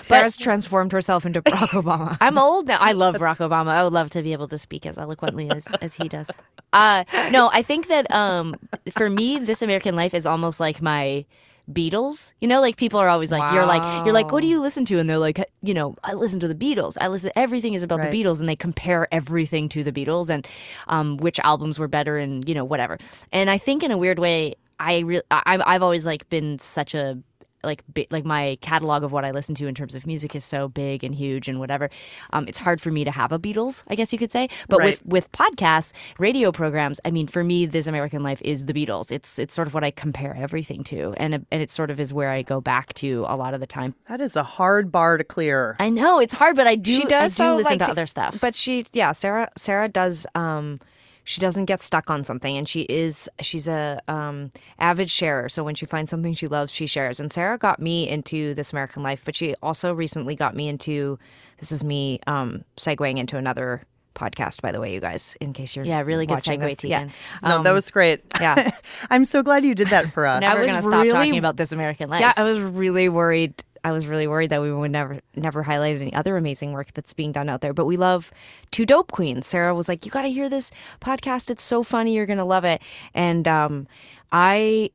Sara's 0.03 0.37
transformed 0.37 0.93
herself 0.93 1.27
into 1.27 1.43
Barack 1.43 1.69
Obama. 1.83 2.17
I'm 2.21 2.39
old 2.39 2.67
now. 2.67 2.79
I 2.81 2.93
love 2.93 3.17
Barack 3.17 3.39
Obama. 3.39 3.69
I 3.69 3.85
would 3.85 3.93
love 3.93 4.11
to 4.11 4.23
be 4.23 4.33
able 4.33 4.49
to 4.49 4.59
speak 4.59 4.87
as 4.87 4.99
eloquently 4.99 5.51
as, 5.51 5.67
as 5.83 5.95
he 5.95 6.09
does. 6.09 6.29
Uh, 6.73 7.05
no, 7.31 7.49
I 7.53 7.63
think 7.63 7.89
that 7.89 8.11
um, 8.11 8.55
for 8.97 9.09
me, 9.09 9.39
This 9.39 9.63
American 9.63 9.95
Life 9.97 10.15
is 10.15 10.27
almost 10.27 10.61
like 10.61 10.83
my 10.83 11.25
Beatles. 11.73 12.33
You 12.41 12.49
know, 12.49 12.61
like 12.61 12.77
people 12.77 13.01
are 13.01 13.09
always 13.09 13.33
like, 13.33 13.53
you're 13.53 13.67
like, 13.67 13.83
you're 14.05 14.15
like, 14.15 14.31
what 14.33 14.43
do 14.43 14.47
you 14.49 14.61
listen 14.61 14.85
to? 14.87 14.99
And 14.99 15.09
they're 15.11 15.19
like, 15.19 15.45
you 15.63 15.75
know, 15.75 15.97
I 16.05 16.13
listen 16.15 16.39
to 16.41 16.49
the 16.49 16.55
Beatles. 16.55 16.97
I 17.01 17.09
listen. 17.09 17.33
Everything 17.37 17.75
is 17.75 17.83
about 17.83 17.99
Right. 17.99 18.11
the 18.11 18.23
Beatles, 18.25 18.41
and 18.41 18.49
they 18.49 18.57
compare 18.57 19.09
everything 19.13 19.69
to 19.71 19.83
the 19.83 19.93
Beatles 19.93 20.31
and 20.31 20.47
um, 20.89 21.17
which 21.17 21.41
albums 21.41 21.79
were 21.79 21.89
better 21.89 22.19
and 22.19 22.49
you 22.49 22.55
know 22.55 22.65
whatever. 22.65 22.99
And 23.33 23.51
I 23.51 23.59
think 23.59 23.83
in 23.83 23.91
a 23.91 23.99
weird 23.99 24.19
way, 24.19 24.55
I 24.79 24.99
really, 25.01 25.23
I've 25.31 25.63
I've 25.67 25.83
always 25.83 26.07
like 26.07 26.29
been 26.29 26.59
such 26.59 26.95
a 26.95 27.19
like 27.67 27.83
bi- 27.93 28.07
like 28.11 28.25
my 28.25 28.57
catalog 28.63 29.03
of 29.03 29.13
what 29.13 29.25
I 29.27 29.31
listen 29.33 29.55
to 29.57 29.67
in 29.67 29.75
terms 29.75 29.95
of 29.95 30.07
music 30.07 30.35
is 30.35 30.45
so 30.45 30.69
big 30.69 31.05
and 31.05 31.15
huge 31.15 31.49
and 31.49 31.59
whatever. 31.59 31.91
Um, 32.33 32.47
it's 32.49 32.57
hard 32.57 32.81
for 32.81 32.91
me 32.91 33.05
to 33.05 33.11
have 33.11 33.33
a 33.33 33.39
Beatles, 33.39 33.83
I 33.89 33.95
guess 33.95 34.13
you 34.13 34.19
could 34.19 34.33
say. 34.33 34.49
But 34.69 34.79
Right. 34.79 34.87
with 34.87 35.05
with 35.05 35.33
podcasts, 35.33 35.93
radio 36.19 36.51
programs, 36.53 37.01
I 37.05 37.11
mean, 37.11 37.27
for 37.27 37.45
me, 37.45 37.67
This 37.67 37.87
American 37.87 38.23
Life 38.23 38.41
is 38.43 38.65
the 38.67 38.73
Beatles. 38.73 39.13
It's 39.13 39.39
it's 39.39 39.53
sort 39.53 39.67
of 39.69 39.75
what 39.75 39.85
I 39.85 39.91
compare 39.91 40.35
everything 40.35 40.83
to, 40.85 41.13
and 41.19 41.35
it, 41.35 41.47
and 41.51 41.61
it 41.61 41.71
sort 41.71 41.91
of 41.91 42.01
is 42.01 42.15
where 42.15 42.31
I 42.31 42.41
go 42.43 42.61
back 42.63 42.95
to 42.95 43.27
a 43.29 43.37
lot 43.37 43.53
of 43.53 43.61
the 43.61 43.67
time. 43.67 43.95
That 44.09 44.21
is 44.23 44.37
a 44.37 44.43
hard 44.45 44.91
bar 44.91 45.19
to 45.19 45.25
clear. 45.25 45.77
I 45.79 45.91
know 45.91 46.21
it's 46.21 46.33
hard, 46.33 46.57
but 46.57 46.67
I 46.67 46.77
do 46.77 46.95
she 46.95 47.05
does 47.05 47.39
I 47.39 47.45
do 47.45 47.51
though, 47.51 47.57
listen 47.57 47.73
like, 47.73 47.81
to 47.81 47.91
other 47.91 48.07
stuff. 48.07 48.39
But 48.41 48.55
she, 48.55 48.87
yeah, 48.93 49.13
Sara, 49.13 49.51
Sara 49.57 49.89
does. 49.89 50.27
Um, 50.35 50.81
she 51.27 51.41
doesn't 51.41 51.65
get 51.65 51.83
stuck 51.83 52.09
on 52.09 52.23
something, 52.23 52.57
and 52.57 52.69
she 52.69 52.83
is 52.83 53.29
she's 53.43 53.67
a 53.67 54.01
um, 54.07 54.53
avid 54.79 55.11
sharer. 55.11 55.49
So 55.49 55.65
when 55.65 55.75
she 55.75 55.85
finds 55.85 56.09
something 56.09 56.35
she 56.35 56.47
loves, 56.47 56.73
she 56.73 56.87
shares. 56.87 57.19
And 57.19 57.33
Sara 57.33 57.59
got 57.59 57.81
me 57.81 58.09
into 58.09 58.55
this 58.55 58.71
American 58.73 59.03
Life, 59.03 59.23
but 59.25 59.35
she 59.35 59.57
also 59.61 59.93
recently 59.93 60.37
got 60.37 60.55
me 60.55 60.69
into. 60.69 61.19
This 61.59 61.73
is 61.73 61.83
me 61.83 62.21
um, 62.29 62.65
segueing 62.77 63.19
into 63.19 63.37
another 63.37 63.83
podcast, 64.15 64.63
by 64.63 64.71
the 64.71 64.81
way, 64.81 64.95
you 64.95 65.01
guys. 65.01 65.37
In 65.41 65.53
case 65.53 65.75
you're 65.75 65.85
Yeah, 65.85 66.01
really 66.03 66.27
good 66.27 66.39
segue, 66.39 66.61
this. 66.61 66.79
Tegan. 66.79 67.11
Yeah, 67.43 67.49
no, 67.49 67.63
that 67.63 67.73
was 67.73 67.91
great. 67.91 68.23
yeah. 68.41 68.71
I'm 69.11 69.25
so 69.25 69.43
glad 69.43 69.65
you 69.65 69.75
did 69.75 69.89
that 69.91 70.13
for 70.13 70.27
us. 70.33 70.41
Never 70.43 70.59
I 70.59 70.63
was 70.63 70.67
gonna 70.71 70.83
stop 70.83 70.93
really 71.03 71.11
talking 71.11 71.39
about 71.39 71.57
This 71.57 71.73
American 71.73 72.09
Life. 72.09 72.21
Yeah, 72.21 72.35
I 72.37 72.45
was 72.45 72.61
really 72.61 73.09
worried. 73.09 73.65
I 73.87 73.93
was 73.93 74.09
really 74.09 74.27
worried 74.27 74.51
that 74.51 74.61
we 74.61 74.73
would 74.73 74.91
never 74.91 75.21
never 75.37 75.63
highlight 75.63 76.01
any 76.01 76.13
other 76.13 76.37
amazing 76.37 76.73
work 76.73 76.93
that's 76.93 77.13
being 77.13 77.31
done 77.31 77.49
out 77.49 77.61
there. 77.61 77.73
But 77.73 77.85
we 77.85 77.97
love 77.97 78.33
Two 78.73 78.85
Dope 78.85 79.13
Queens. 79.13 79.47
Sara 79.47 79.77
was 79.77 79.89
like, 79.89 80.05
"You 80.05 80.11
got 80.11 80.23
to 80.23 80.29
hear 80.29 80.49
this 80.49 80.73
podcast. 81.01 81.51
It's 81.51 81.63
so 81.63 81.85
funny. 81.85 82.13
You're 82.13 82.27
gonna 82.27 82.45
love 82.45 82.65
it." 82.65 82.83
And 83.15 83.47
um, 83.47 83.87
I 84.33 84.91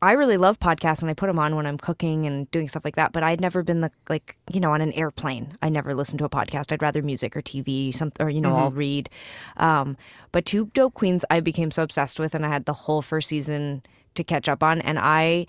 I 0.00 0.12
really 0.12 0.36
love 0.36 0.60
podcasts, 0.60 1.00
and 1.00 1.10
I 1.10 1.14
put 1.14 1.26
them 1.26 1.40
on 1.40 1.56
when 1.56 1.66
I'm 1.66 1.76
cooking 1.76 2.24
and 2.24 2.48
doing 2.52 2.68
stuff 2.68 2.84
like 2.84 2.94
that. 2.94 3.10
But 3.10 3.24
I'd 3.24 3.40
never 3.40 3.64
been 3.64 3.80
the 3.80 3.90
like 4.08 4.36
you 4.48 4.60
know 4.60 4.70
on 4.70 4.80
an 4.80 4.92
airplane. 4.92 5.58
I 5.60 5.68
never 5.68 5.92
listened 5.92 6.20
to 6.20 6.24
a 6.24 6.30
podcast. 6.30 6.70
I'd 6.70 6.82
rather 6.82 7.02
music 7.02 7.36
or 7.36 7.42
TV, 7.42 7.92
some 7.92 8.12
or 8.20 8.30
you 8.30 8.40
know 8.40 8.54
I'll 8.54 8.70
read. 8.70 9.10
Um, 9.56 9.96
but 10.30 10.46
Two 10.46 10.66
Dope 10.72 10.94
Queens, 10.94 11.24
I 11.30 11.40
became 11.40 11.72
so 11.72 11.82
obsessed 11.82 12.20
with, 12.20 12.32
and 12.32 12.46
I 12.46 12.50
had 12.50 12.66
the 12.66 12.74
whole 12.74 13.02
first 13.02 13.28
season 13.28 13.82
to 14.14 14.22
catch 14.22 14.48
up 14.48 14.62
on, 14.62 14.80
and 14.82 15.00
I. 15.00 15.48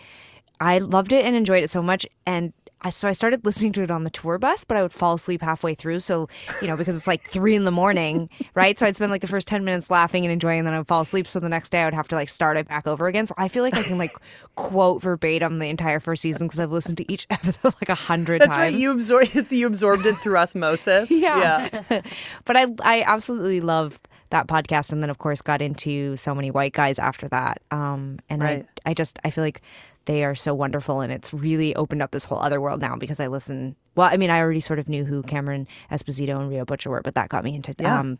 I 0.60 0.80
loved 0.80 1.13
it 1.13 1.24
and 1.24 1.36
enjoyed 1.36 1.63
it 1.63 1.70
so 1.70 1.84
much. 1.84 2.08
And 2.25 2.51
I, 2.81 2.91
so 2.91 3.07
I 3.10 3.12
started 3.12 3.43
listening 3.43 3.74
to 3.74 3.81
it 3.81 3.89
on 3.89 4.03
the 4.03 4.10
tour 4.12 4.38
bus, 4.38 4.63
but 4.63 4.77
I 4.77 4.81
would 4.84 4.93
fall 4.93 5.15
asleep 5.15 5.41
halfway 5.41 5.74
through. 5.74 6.00
So, 6.01 6.29
you 6.62 6.67
know, 6.67 6.77
because 6.77 6.96
it's 6.96 7.07
like 7.07 7.24
three 7.27 7.55
in 7.55 7.63
the 7.65 7.72
morning, 7.72 8.29
right? 8.53 8.77
So 8.77 8.86
I'd 8.86 8.96
spend 8.96 9.12
like 9.12 9.22
the 9.22 9.27
first 9.27 9.48
10 9.48 9.65
minutes 9.65 9.89
laughing 9.89 10.24
and 10.25 10.31
enjoying, 10.31 10.60
and 10.60 10.67
then 10.67 10.74
I'd 10.75 10.88
fall 10.88 11.01
asleep. 11.01 11.27
So 11.27 11.39
the 11.39 11.50
next 11.50 11.69
day 11.69 11.81
I 11.81 11.86
would 11.86 11.96
have 11.96 12.07
to 12.10 12.15
like 12.15 12.29
start 12.29 12.55
it 12.55 12.67
back 12.67 12.86
over 12.86 13.07
again. 13.07 13.25
So 13.25 13.34
I 13.38 13.48
feel 13.48 13.63
like 13.63 13.74
I 13.74 13.81
can 13.84 13.98
like 13.98 14.12
quote 14.55 15.01
verbatim 15.01 15.60
the 15.60 15.67
entire 15.69 16.00
first 16.00 16.22
season 16.22 16.48
because 16.48 16.60
I've 16.60 16.72
listened 16.72 16.98
to 16.98 17.12
each 17.12 17.25
episode 17.31 17.74
like 17.81 17.89
a 17.89 17.96
hundred 17.96 18.41
That's 18.41 18.55
times. 18.55 18.74
right. 18.74 18.79
You 18.79 18.91
absorbed 18.91 19.51
you 19.51 19.65
absorbed 19.67 20.05
it 20.05 20.17
through 20.19 20.38
osmosis. 20.38 21.10
Yeah. 21.17 21.69
yeah. 21.89 22.01
but 22.46 22.55
I 22.55 22.67
I 22.84 23.01
absolutely 23.01 23.60
love 23.62 24.00
that 24.29 24.48
podcast 24.48 24.91
and 24.91 25.01
then 25.01 25.10
of 25.10 25.17
course 25.17 25.41
got 25.41 25.62
into 25.62 26.15
so 26.17 26.36
many 26.36 26.51
white 26.51 26.74
guys 26.74 27.00
after 27.00 27.27
that. 27.29 27.62
Um 27.72 28.19
and 28.29 28.41
Right. 28.41 28.65
I 28.86 28.91
I 28.91 28.93
just 28.93 29.17
I 29.25 29.29
feel 29.31 29.43
like 29.43 29.62
they 30.08 30.24
are 30.26 30.36
so 30.36 30.54
wonderful 30.54 31.00
and 31.02 31.14
it's 31.14 31.34
really 31.34 31.74
opened 31.76 32.02
up 32.02 32.12
this 32.12 32.26
whole 32.26 32.40
other 32.40 32.60
world 32.60 32.82
now 32.82 32.96
because 32.98 33.20
I 33.20 33.28
listen 33.28 33.76
well, 33.96 34.10
I 34.12 34.18
mean 34.18 34.30
I 34.30 34.40
already 34.40 34.60
sort 34.60 34.80
of 34.80 34.90
knew 34.90 35.06
who 35.06 35.22
Cameron 35.24 35.68
Esposito 35.92 36.40
and 36.40 36.50
Rhea 36.50 36.66
Butcher 36.66 36.90
were, 36.90 37.02
but 37.02 37.14
that 37.16 37.30
got 37.30 37.44
me 37.44 37.56
into 37.56 37.74
Yeah. 37.80 38.00
um 38.00 38.18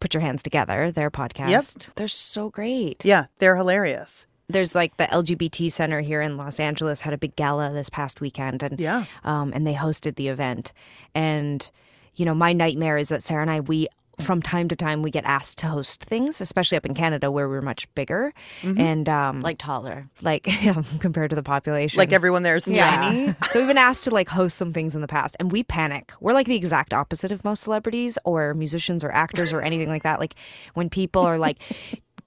Put 0.00 0.14
Your 0.14 0.20
Hands 0.22 0.42
Together, 0.42 0.90
their 0.90 1.10
podcast. 1.10 1.88
They're 1.96 2.08
so 2.08 2.50
great. 2.50 3.04
Yeah, 3.04 3.26
they're 3.38 3.56
hilarious. 3.56 4.26
There's 4.48 4.74
like 4.74 4.96
the 4.98 5.04
LGBT 5.06 5.70
Center 5.72 6.00
here 6.02 6.20
in 6.20 6.36
Los 6.36 6.60
Angeles 6.60 7.00
had 7.02 7.14
a 7.14 7.18
big 7.18 7.34
gala 7.36 7.72
this 7.72 7.88
past 7.88 8.20
weekend, 8.20 8.62
and 8.62 8.78
Yeah. 8.78 9.04
um, 9.24 9.52
and 9.54 9.66
they 9.66 9.74
hosted 9.74 10.16
the 10.16 10.28
event. 10.28 10.72
And 11.14 11.66
you 12.14 12.24
know, 12.24 12.34
my 12.34 12.52
nightmare 12.52 12.96
is 12.98 13.08
that 13.08 13.22
Sara 13.22 13.42
and 13.42 13.50
I 13.50 13.60
we 13.60 13.88
from 14.20 14.40
time 14.42 14.68
to 14.68 14.76
time 14.76 15.02
we 15.02 15.10
get 15.10 15.24
asked 15.24 15.58
to 15.58 15.66
host 15.68 16.02
things, 16.04 16.40
especially 16.40 16.76
up 16.76 16.86
in 16.86 16.94
Canada 16.94 17.30
where 17.30 17.48
we're 17.48 17.60
much 17.62 17.92
bigger 17.94 18.32
Mm-hmm. 18.62 18.80
and 18.80 19.08
um, 19.08 19.42
Like 19.42 19.58
taller. 19.58 20.08
like 20.22 20.46
yeah, 20.62 20.82
compared 21.00 21.30
to 21.30 21.36
the 21.36 21.42
population. 21.42 21.98
Like 21.98 22.12
everyone 22.12 22.42
there 22.42 22.56
is 22.56 22.64
tiny. 22.64 23.34
so 23.50 23.58
we've 23.58 23.68
been 23.68 23.78
asked 23.78 24.04
to 24.04 24.10
like 24.10 24.28
host 24.28 24.56
some 24.56 24.72
things 24.72 24.94
in 24.94 25.00
the 25.00 25.08
past, 25.08 25.36
and 25.38 25.50
we 25.52 25.62
panic. 25.62 26.12
We're 26.20 26.32
like 26.34 26.46
the 26.46 26.56
exact 26.56 26.92
opposite 26.94 27.32
of 27.32 27.44
most 27.44 27.62
celebrities 27.62 28.18
or 28.24 28.54
musicians 28.54 29.02
or 29.04 29.10
actors 29.12 29.52
or 29.52 29.60
anything 29.62 29.88
like 29.88 30.02
that. 30.04 30.20
Like 30.20 30.34
when 30.74 30.88
people 30.88 31.22
are 31.22 31.38
like, 31.38 31.58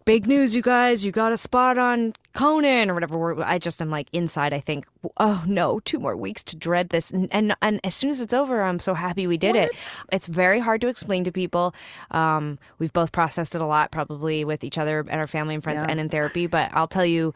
"Big 0.07 0.25
news, 0.25 0.55
you 0.55 0.61
guys! 0.61 1.05
You 1.05 1.11
got 1.11 1.33
a 1.33 1.37
spot 1.37 1.77
on 1.77 2.13
Conan 2.33 2.89
or 2.89 2.93
whatever." 2.93 3.43
I 3.43 3.59
just 3.59 3.81
am 3.81 3.91
like 3.91 4.07
inside. 4.13 4.53
I 4.53 4.59
think, 4.61 4.87
"Oh 5.17 5.43
no, 5.45 5.79
two 5.81 5.99
more 5.99 6.15
weeks 6.15 6.41
to 6.45 6.55
dread 6.55 6.89
this." 6.89 7.11
And 7.11 7.27
and, 7.33 7.55
and 7.61 7.79
as 7.83 7.93
soon 7.93 8.09
as 8.09 8.21
it's 8.21 8.33
over, 8.33 8.63
I'm 8.63 8.79
so 8.79 8.93
happy 8.93 9.27
we 9.27 9.37
did 9.37 9.55
it. 9.57 9.69
It's 10.11 10.27
very 10.27 10.59
hard 10.61 10.79
to 10.81 10.87
explain 10.87 11.25
to 11.25 11.31
people. 11.31 11.75
Um, 12.11 12.57
we've 12.79 12.93
both 12.93 13.11
processed 13.11 13.53
it 13.53 13.61
a 13.61 13.65
lot, 13.65 13.91
probably 13.91 14.45
with 14.45 14.63
each 14.63 14.77
other 14.77 15.01
and 15.09 15.19
our 15.19 15.27
family 15.27 15.55
and 15.55 15.63
friends, 15.63 15.83
Yeah. 15.83 15.91
and 15.91 15.99
in 15.99 16.09
therapy. 16.09 16.47
But 16.47 16.71
I'll 16.73 16.87
tell 16.87 17.05
you 17.05 17.33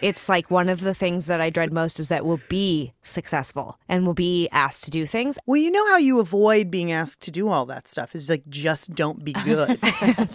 it's 0.00 0.28
like 0.28 0.50
one 0.50 0.68
of 0.68 0.80
the 0.80 0.94
things 0.94 1.26
that 1.26 1.40
I 1.40 1.50
dread 1.50 1.72
most 1.72 1.98
is 2.00 2.08
that 2.08 2.24
we'll 2.24 2.40
be 2.48 2.92
successful 3.02 3.78
and 3.88 4.04
we'll 4.04 4.14
be 4.14 4.48
asked 4.50 4.84
to 4.84 4.90
do 4.90 5.06
things. 5.06 5.38
Well, 5.46 5.60
you 5.60 5.70
know 5.70 5.86
how 5.88 5.96
you 5.96 6.20
avoid 6.20 6.70
being 6.70 6.92
asked 6.92 7.20
to 7.22 7.30
do 7.30 7.48
all 7.48 7.66
that 7.66 7.88
stuff 7.88 8.14
is 8.14 8.28
like 8.28 8.48
just 8.48 8.94
don't 8.94 9.24
be 9.24 9.32
good. 9.32 9.78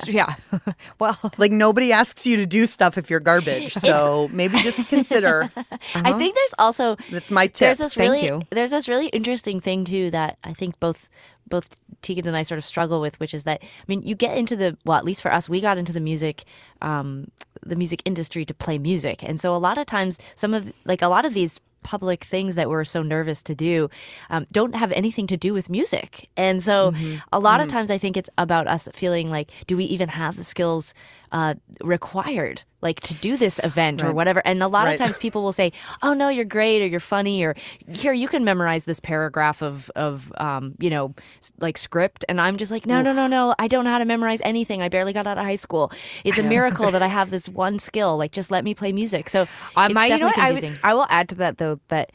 Yeah. 0.08 0.36
well, 1.00 1.18
like 1.38 1.51
nobody 1.51 1.91
asks 1.91 2.25
you 2.25 2.38
to 2.38 2.46
do 2.46 2.65
stuff 2.65 2.98
if 2.98 3.10
you're 3.10 3.20
garbage. 3.20 3.74
So 3.74 4.29
maybe 4.32 4.58
just 4.60 4.88
consider. 4.88 5.51
I 5.96 6.13
think 6.13 6.36
there's 6.36 6.53
also 6.58 6.96
That's 7.12 7.32
my 7.32 7.48
tip. 7.48 7.60
there's 7.60 7.77
this 7.79 7.94
Thank 7.94 8.12
really 8.12 8.25
you. 8.25 8.41
there's 8.50 8.72
this 8.72 8.88
really 8.88 9.08
interesting 9.08 9.60
thing 9.62 9.86
too 9.86 10.12
that 10.12 10.38
I 10.44 10.53
think 10.53 10.79
both 10.79 11.10
both 11.50 11.75
Tegan 12.01 12.27
and 12.27 12.38
I 12.38 12.44
sort 12.44 12.58
of 12.58 12.65
struggle 12.65 13.01
with, 13.01 13.20
which 13.20 13.34
is 13.34 13.44
that 13.44 13.62
I 13.63 13.84
mean, 13.88 14.01
you 14.03 14.15
get 14.15 14.38
into 14.38 14.56
the 14.56 14.77
well, 14.86 14.98
at 14.98 15.06
least 15.06 15.22
for 15.22 15.34
us, 15.34 15.50
we 15.50 15.62
got 15.62 15.77
into 15.77 15.94
the 15.94 16.00
music, 16.00 16.44
um, 16.82 17.29
the 17.65 17.75
music 17.75 18.01
industry 18.06 18.46
to 18.46 18.53
play 18.53 18.77
music, 18.77 19.24
and 19.24 19.39
so 19.39 19.53
a 19.56 19.58
lot 19.58 19.77
of 19.77 19.86
times, 19.86 20.18
some 20.36 20.53
of 20.53 20.72
like 20.86 21.01
a 21.01 21.08
lot 21.08 21.25
of 21.25 21.34
these 21.34 21.60
public 21.82 22.25
things 22.25 22.56
that 22.56 22.70
we're 22.70 22.84
so 22.84 23.01
nervous 23.01 23.41
to 23.41 23.56
do 23.56 23.89
um, 24.29 24.46
don't 24.51 24.75
have 24.75 24.91
anything 24.91 25.25
to 25.27 25.38
do 25.38 25.53
with 25.53 25.70
music. 25.70 26.29
And 26.36 26.62
so 26.62 26.91
Mm-hmm. 26.91 27.15
a 27.32 27.39
lot 27.39 27.62
of 27.62 27.68
times 27.68 27.89
i 27.91 27.98
think 27.98 28.18
it's 28.18 28.29
about 28.38 28.68
us 28.68 28.88
feeling 28.94 29.29
like 29.29 29.51
do 29.68 29.77
we 29.77 29.86
even 29.86 30.10
have 30.10 30.36
the 30.36 30.44
skills 30.44 30.94
uh, 31.32 31.54
required 31.84 32.64
like 32.82 33.02
to 33.02 33.14
do 33.16 33.36
this 33.36 33.60
event 33.64 34.02
or 34.04 34.14
whatever. 34.14 34.42
And 34.46 34.64
a 34.64 34.68
lot 34.68 34.86
Right. 34.86 34.94
of 34.94 34.98
times 35.00 35.18
people 35.18 35.44
will 35.44 35.52
say 35.52 35.72
oh 36.02 36.14
no 36.14 36.30
you're 36.30 36.46
great 36.46 36.82
or 36.82 36.86
you're 36.88 37.00
funny 37.02 37.44
or 37.44 37.56
here 37.92 38.14
you 38.14 38.28
can 38.28 38.44
memorize 38.46 38.86
this 38.86 39.00
paragraph 39.02 39.62
of 39.62 39.92
of 39.96 40.32
um, 40.38 40.76
you 40.80 40.90
know 40.90 41.14
like 41.60 41.78
script. 41.78 42.24
And 42.30 42.40
i'm 42.40 42.56
just 42.58 42.72
like 42.72 42.86
no 42.86 43.02
no 43.02 43.12
no 43.14 43.28
no 43.28 43.54
i 43.60 43.68
don't 43.68 43.84
know 43.86 43.92
how 43.92 44.00
to 44.00 44.06
memorize 44.06 44.40
anything. 44.44 44.82
I 44.82 44.90
barely 44.90 45.14
got 45.14 45.28
out 45.28 45.38
of 45.38 45.44
high 45.46 45.56
school. 45.56 45.92
It's 46.24 46.38
a 46.40 46.44
miracle 46.56 46.90
that 46.92 47.02
i 47.02 47.08
have 47.08 47.30
this 47.32 47.48
one 47.50 47.80
skill. 47.80 48.18
Like 48.18 48.32
just 48.32 48.50
let 48.52 48.64
me 48.64 48.74
play 48.74 48.92
music. 48.92 49.30
So 49.30 49.46
I 49.76 49.86
it's 49.88 49.94
might, 49.94 50.12
you 50.12 50.18
know 50.20 50.28
definitely? 50.30 50.44
I, 50.44 50.52
would- 50.52 50.60
confusing. 50.62 50.80
I 50.90 50.94
will 50.94 51.08
add 51.10 51.30
to 51.30 51.36
that 51.36 51.58
though 51.58 51.80
that 51.90 52.12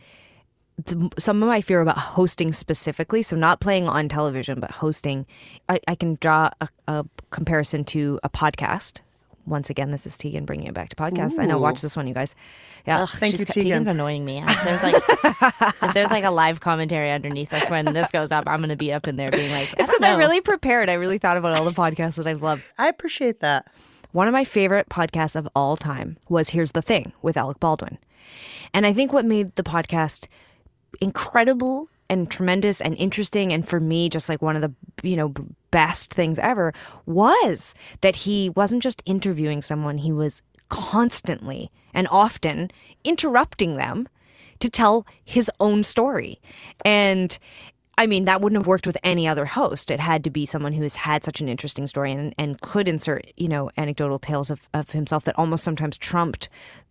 some 1.19 1.41
of 1.43 1.49
my 1.49 1.61
fear 1.61 1.81
about 1.81 1.97
hosting 1.99 2.53
specifically, 2.53 3.23
so 3.23 3.37
not 3.37 3.61
playing 3.61 3.89
on 3.89 4.09
television, 4.09 4.59
but 4.59 4.73
hosting, 4.73 5.25
I, 5.69 5.79
I 5.87 5.95
can 5.95 6.19
draw 6.21 6.51
a, 6.61 6.69
a 6.89 7.05
comparison 7.31 7.85
to 7.85 8.19
a 8.25 8.29
podcast. 8.29 9.01
Once 9.47 9.69
again, 9.71 9.91
this 9.91 10.07
is 10.07 10.17
Tegan 10.17 10.45
bringing 10.47 10.67
it 10.67 10.75
back 10.75 10.89
to 10.89 10.97
podcast. 10.97 11.39
I 11.39 11.45
know, 11.47 11.59
watch 11.59 11.81
this 11.83 11.97
one, 11.97 12.07
you 12.07 12.15
guys. 12.15 12.35
Yeah. 12.87 13.03
Ugh, 13.03 13.09
Thank 13.09 13.39
you, 13.39 13.45
ca- 13.45 13.53
Tegan. 13.53 13.71
Tegan's 13.71 13.87
annoying 13.89 14.25
me. 14.25 14.43
If 14.47 14.65
there's 14.65 14.83
like 14.83 14.95
if 15.83 15.95
there's 15.95 16.11
like 16.11 16.25
a 16.25 16.31
live 16.31 16.61
commentary 16.61 17.11
underneath 17.11 17.53
us 17.53 17.69
when 17.69 17.85
this 17.87 18.11
goes 18.11 18.33
up, 18.33 18.45
I'm 18.47 18.61
gonna 18.61 18.77
be 18.77 18.93
up 18.93 19.07
in 19.07 19.17
there 19.17 19.31
being 19.31 19.51
like, 19.53 19.69
It's 19.79 19.89
because 19.89 20.03
I 20.03 20.15
really 20.17 20.41
prepared. 20.41 20.89
I 20.89 20.95
really 20.95 21.19
thought 21.19 21.37
about 21.37 21.59
all 21.59 21.65
the 21.65 21.73
podcasts 21.73 22.15
that 22.15 22.27
I've 22.27 22.43
loved. 22.43 22.65
I 22.79 22.89
appreciate 22.89 23.41
that. 23.41 23.67
One 24.13 24.29
of 24.29 24.33
my 24.33 24.45
favorite 24.45 24.89
podcasts 24.89 25.35
of 25.37 25.49
all 25.57 25.77
time 25.77 26.19
was 26.29 26.51
Here's 26.51 26.73
the 26.73 26.83
Thing 26.83 27.13
with 27.21 27.37
Alec 27.37 27.59
Baldwin. 27.61 27.99
And 28.73 28.87
I 28.87 28.93
think 28.93 29.13
what 29.13 29.25
made 29.25 29.55
the 29.57 29.63
podcast 29.65 30.27
incredible 31.01 31.89
and 32.09 32.31
tremendous 32.31 32.81
and 32.81 32.95
interesting 32.97 33.53
and 33.53 33.67
for 33.67 33.81
me 33.81 34.09
just 34.09 34.29
like 34.29 34.41
one 34.43 34.57
of 34.57 34.63
the 34.63 34.73
you 35.09 35.17
know 35.17 35.29
b- 35.29 35.43
best 35.75 36.15
things 36.15 36.39
ever 36.39 36.73
was 37.05 37.75
that 38.01 38.15
he 38.15 38.49
wasn't 38.51 38.81
just 38.81 39.03
interviewing 39.07 39.61
someone 39.61 39.99
he 39.99 40.13
was 40.13 40.41
constantly 40.69 41.69
and 41.93 42.07
often 42.13 42.71
interrupting 43.03 43.75
them 43.75 44.09
to 44.61 44.71
tell 44.71 45.05
his 45.25 45.51
own 45.59 45.83
story 45.83 46.41
and 46.85 47.39
I 47.97 48.09
mean, 48.09 48.25
that 48.25 48.41
wouldn't 48.41 48.59
have 48.59 48.67
worked 48.67 48.89
with 48.89 48.99
any 49.05 49.29
other 49.29 49.45
host. 49.45 49.89
It 49.89 50.01
had 50.01 50.25
to 50.25 50.31
be 50.31 50.47
someone 50.47 50.73
who 50.73 50.83
has 50.83 50.97
had 50.97 51.23
such 51.23 51.41
an 51.41 51.49
interesting 51.49 51.87
story 51.87 52.11
and, 52.11 52.35
and 52.37 52.61
could 52.61 52.89
insert, 52.89 53.25
you 53.37 53.47
know, 53.47 53.71
anecdotal 53.77 54.19
tales 54.19 54.51
of, 54.51 54.69
of 54.75 54.91
himself 54.91 55.25
that 55.27 55.39
almost 55.39 55.63
sometimes 55.63 55.97
trumped 55.97 56.49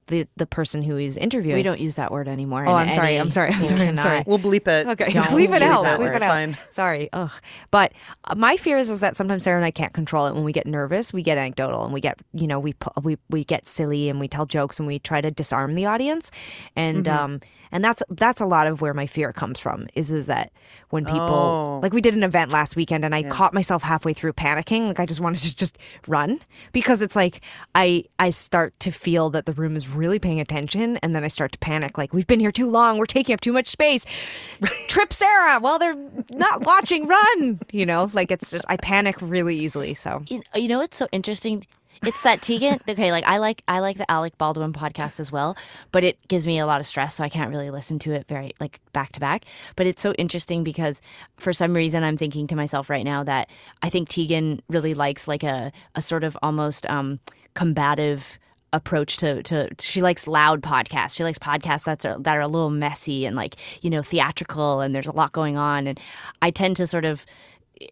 the, 0.08 0.28
the 0.36 0.46
person 0.46 0.84
who 0.84 0.96
he's 0.96 1.18
interviewing. 1.18 1.56
we 1.58 1.64
don't 1.64 1.80
use 1.80 1.96
that 1.96 2.12
word 2.12 2.28
anymore. 2.28 2.66
Oh, 2.68 2.74
I'm 2.74 2.92
sorry. 2.92 3.18
I'm 3.18 3.30
sorry. 3.30 3.52
I'm 3.54 3.60
we 3.60 3.66
sorry. 3.68 3.82
I'm 3.82 3.88
cannot. 3.96 4.04
sorry. 4.04 4.24
We'll 4.28 4.40
bleep 4.40 4.68
it. 4.68 4.88
Okay, 4.88 5.10
Don't 5.12 5.34
leave 5.34 5.54
it 5.54 5.62
out. 5.62 5.84
that 5.86 6.00
Leave 6.00 6.10
word. 6.10 6.16
it 6.18 6.22
out. 6.24 6.30
fine. 6.30 6.58
Sorry. 6.72 7.10
Ugh. 7.14 7.32
But 7.72 7.94
uh, 8.26 8.36
my 8.36 8.58
fear 8.58 8.78
is, 8.78 8.90
is 8.90 9.00
that 9.02 9.16
sometimes 9.16 9.44
Sara 9.44 9.58
and 9.58 9.66
I 9.66 9.72
can't 9.72 9.94
control 9.94 10.26
it. 10.28 10.34
When 10.34 10.44
we 10.44 10.52
get 10.54 10.68
nervous, 10.68 11.14
we 11.14 11.24
get 11.24 11.38
anecdotal 11.38 11.84
and 11.84 11.94
we 11.94 12.02
get, 12.02 12.20
you 12.34 12.48
know, 12.48 12.60
we 12.60 12.76
we 13.02 13.18
we 13.30 13.44
get 13.44 13.68
silly 13.68 14.10
and 14.10 14.20
we 14.20 14.28
tell 14.28 14.46
jokes 14.46 14.80
and 14.80 14.88
we 14.88 15.00
try 15.00 15.22
to 15.22 15.32
disarm 15.32 15.74
the 15.74 15.86
audience, 15.86 16.32
and 16.76 17.06
Mm-hmm. 17.06 17.24
um 17.24 17.40
and 17.72 17.84
that's 17.84 18.04
that's 18.12 18.40
a 18.40 18.46
lot 18.46 18.68
of 18.68 18.82
where 18.82 18.94
my 18.94 19.08
fear 19.08 19.34
comes 19.34 19.60
from. 19.60 19.88
Is 19.96 20.12
is 20.12 20.28
that 20.28 20.52
when 20.90 21.06
people 21.06 21.22
Oh. 21.24 21.80
like 21.82 21.92
we 21.92 22.02
did 22.02 22.14
an 22.14 22.22
event 22.22 22.52
last 22.52 22.76
weekend 22.76 23.04
and 23.04 23.16
I 23.16 23.24
caught 23.24 23.52
myself 23.52 23.82
halfway 23.82 24.14
through 24.14 24.34
panicking, 24.34 24.88
like 24.88 25.00
I 25.00 25.08
just 25.08 25.20
wanted 25.20 25.40
to 25.42 25.56
just 25.56 25.78
run 26.08 26.40
because 26.72 27.02
it's 27.02 27.16
like 27.16 27.42
I 27.74 28.04
I 28.20 28.30
start 28.30 28.80
to 28.82 28.92
feel 28.92 29.32
that 29.32 29.48
the 29.48 29.54
room 29.54 29.76
is 29.76 29.90
really 29.96 30.20
paying 30.20 30.40
attention 30.40 30.98
and 30.98 31.16
then 31.16 31.24
I 31.24 31.28
start 31.28 31.52
to 31.54 31.60
panic 31.60 31.98
like 31.98 32.14
we've 32.14 32.28
been 32.28 32.40
here 32.40 32.52
too 32.52 32.70
long, 32.70 32.98
we're 32.98 33.06
taking 33.06 33.34
up 33.34 33.42
too 33.42 33.54
much 33.54 33.68
space. 33.68 34.06
Trip 34.88 35.14
Sara 35.14 35.60
while 35.60 35.80
they're 35.80 35.96
not 36.30 36.66
watching, 36.66 37.08
run. 37.08 37.60
You 37.72 37.86
know, 37.86 38.10
like 38.14 38.32
it's 38.32 38.52
just 38.52 38.66
I 38.70 38.78
panic 38.78 39.16
really 39.22 39.58
easily. 39.58 39.94
So 39.94 40.24
You, 40.28 40.42
you 40.56 40.68
know 40.68 40.80
what's 40.80 40.98
so 40.98 41.08
interesting? 41.12 41.66
It's 42.06 42.22
that 42.24 42.42
Tegan. 42.42 42.80
Okay, 42.90 43.12
like 43.12 43.24
I 43.26 43.38
like 43.38 43.64
I 43.68 43.80
like 43.80 43.98
the 43.98 44.10
Alec 44.12 44.38
Baldwin 44.38 44.74
podcast 44.74 45.20
as 45.20 45.32
well, 45.32 45.56
but 45.92 46.04
it 46.04 46.18
gives 46.28 46.46
me 46.46 46.60
a 46.60 46.66
lot 46.66 46.80
of 46.80 46.86
stress, 46.86 47.16
so 47.16 47.24
I 47.24 47.30
can't 47.30 47.50
really 47.50 47.70
listen 47.70 47.98
to 48.00 48.12
it 48.12 48.28
very 48.28 48.54
like 48.60 48.80
back 48.92 49.14
to 49.14 49.20
back. 49.20 49.46
But 49.76 49.88
it's 49.88 50.02
so 50.02 50.12
interesting 50.14 50.64
because 50.64 51.02
for 51.38 51.54
some 51.54 51.74
reason 51.74 52.04
I'm 52.04 52.18
thinking 52.18 52.46
to 52.48 52.56
myself 52.56 52.90
right 52.90 53.06
now 53.06 53.24
that 53.24 53.50
I 53.82 53.90
think 53.90 54.10
Tegan 54.10 54.62
really 54.68 54.94
likes 54.94 55.28
like 55.28 55.44
a 55.44 55.72
a 55.96 56.02
sort 56.02 56.24
of 56.24 56.38
almost 56.42 56.86
um, 56.90 57.20
combative 57.54 58.38
approach 58.74 59.18
to 59.18 59.42
to 59.44 59.70
she 59.80 60.02
likes 60.02 60.28
loud 60.28 60.62
podcasts. 60.62 61.16
She 61.16 61.24
likes 61.24 61.40
podcasts 61.40 61.86
that's 61.86 62.04
are, 62.04 62.20
that 62.20 62.36
are 62.38 62.42
a 62.42 62.48
little 62.48 62.72
messy 62.72 63.26
and 63.26 63.36
like 63.36 63.56
you 63.82 63.90
know 63.90 64.02
theatrical 64.02 64.82
and 64.82 64.94
there's 64.94 65.08
a 65.08 65.16
lot 65.16 65.32
going 65.32 65.56
on. 65.56 65.88
And 65.88 66.00
I 66.42 66.52
tend 66.52 66.76
to 66.78 66.88
sort 66.88 67.06
of 67.06 67.26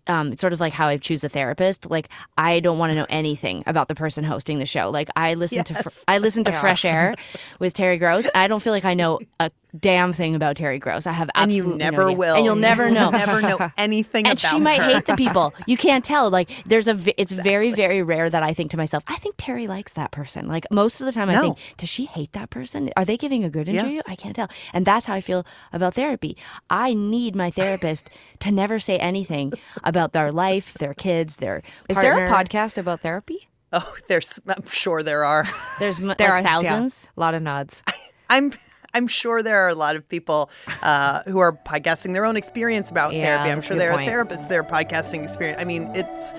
um, 0.08 0.32
it's 0.32 0.42
sort 0.42 0.54
of 0.54 0.60
like 0.60 0.74
how 0.74 0.88
I 0.88 0.98
choose 0.98 1.24
a 1.24 1.30
therapist. 1.30 1.90
Like 1.90 2.10
I 2.38 2.60
don't 2.60 2.78
want 2.78 2.92
to 2.92 2.96
know 2.96 3.08
anything 3.10 3.64
about 3.68 3.88
the 3.88 3.96
person 3.96 4.24
hosting 4.24 4.60
the 4.60 4.66
show. 4.66 4.90
Like 4.90 5.10
I 5.16 5.34
listen 5.34 5.64
to 5.66 5.74
fr- 5.74 5.90
I 6.08 6.18
listen 6.20 6.44
to 6.46 6.52
Fresh 6.52 6.86
Air 6.86 7.16
with 7.60 7.74
Terry 7.74 7.98
Gross. 7.98 8.30
I 8.36 8.48
don't 8.48 8.62
feel 8.62 8.74
like 8.74 8.86
I 8.86 8.94
know 8.94 9.20
a 9.40 9.52
damn 9.80 10.12
thing 10.12 10.36
about 10.36 10.58
Terry 10.58 10.80
Gross. 10.80 11.08
I 11.08 11.14
have 11.14 11.30
And 11.34 11.50
absolutely 11.50 11.72
you 11.74 11.78
no 11.78 11.86
never 11.86 12.04
idea. 12.10 12.18
will. 12.18 12.36
and 12.36 12.46
you'll 12.46 12.56
never 12.58 12.92
know. 12.92 13.10
never 13.10 13.42
know 13.42 13.72
anything 13.78 14.28
and 14.28 14.38
she 14.38 14.60
might 14.60 14.82
her. 14.82 14.94
hate 14.96 15.06
the 15.06 15.16
people. 15.16 15.54
You 15.66 15.78
can't 15.78 16.04
tell. 16.04 16.30
Like 16.30 16.50
there's 16.66 16.88
a 16.90 16.94
v- 16.94 17.14
it's 17.18 17.32
very 17.32 17.72
very 17.72 18.02
rare 18.04 18.30
that 18.30 18.44
I 18.44 18.54
think 18.54 18.72
to 18.72 18.78
myself, 18.78 19.04
I 19.08 19.16
think 19.18 19.36
Terry 19.38 19.68
likes 19.68 19.94
that 19.94 20.12
person. 20.12 20.48
Like 20.48 20.66
most 20.72 21.00
of 21.02 21.06
the 21.06 21.12
time 21.12 21.30
I 21.30 21.40
think, 21.40 21.58
does 21.78 21.90
she 21.90 22.06
hate 22.06 22.34
that 22.34 22.50
person? 22.50 22.92
Are 22.98 23.06
they 23.06 23.18
giving 23.18 23.44
a 23.44 23.50
good 23.50 23.68
Yeah. 23.68 23.82
interview? 23.82 24.02
I 24.08 24.16
can't 24.16 24.36
tell. 24.36 24.50
And 24.74 24.86
that's 24.86 25.06
how 25.06 25.14
I 25.14 25.22
feel 25.22 25.46
about 25.74 25.94
therapy. 25.96 26.38
I 26.70 26.94
need 26.94 27.36
my 27.36 27.50
therapist 27.50 28.10
to 28.40 28.52
never 28.52 28.78
say 28.80 28.98
anything 28.98 29.54
about 29.84 30.13
their 30.13 30.32
life, 30.32 30.74
their 30.75 30.94
kids, 30.94 31.38
their 31.38 31.62
is 31.90 31.98
there 31.98 32.25
a 32.25 32.30
podcast 32.30 32.78
about 32.78 33.01
therapy? 33.01 33.48
Oh, 33.74 33.96
there's. 34.10 34.40
I'm 34.48 34.66
sure 34.68 35.01
there 35.01 35.24
are. 35.24 35.46
There's 35.80 35.98
There 35.98 36.08
like 36.10 36.20
are 36.22 36.40
yeah, 36.40 36.44
thousands. 36.44 37.10
a 37.16 37.20
lot 37.20 37.34
of 37.34 37.42
nods. 37.42 37.84
I'm. 38.30 38.51
I'm 38.94 39.08
sure 39.08 39.42
there 39.42 39.60
are 39.60 39.70
a 39.70 39.74
lot 39.75 39.96
of 39.96 40.10
people 40.10 40.50
uh, 40.82 41.24
who 41.24 41.40
are 41.40 41.54
podcasting 41.54 42.12
their 42.12 42.25
own 42.25 42.36
experience 42.36 42.92
about 42.92 43.13
Yeah, 43.13 43.24
therapy. 43.38 43.50
I'm 43.51 43.56
that's 43.60 43.66
a 43.66 43.68
sure 43.70 43.75
good 43.75 43.82
there 43.82 43.94
point. 43.94 44.10
are 44.10 44.25
therapists 44.25 44.50
their 44.50 44.63
podcasting 44.66 45.24
experience. 45.24 45.62
I 45.62 45.63
mean, 45.63 45.90
it's 45.96 46.34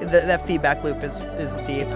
th- 0.00 0.10
that 0.10 0.46
feedback 0.46 0.84
loop 0.84 1.02
is 1.02 1.18
is 1.38 1.56
deep. 1.66 1.88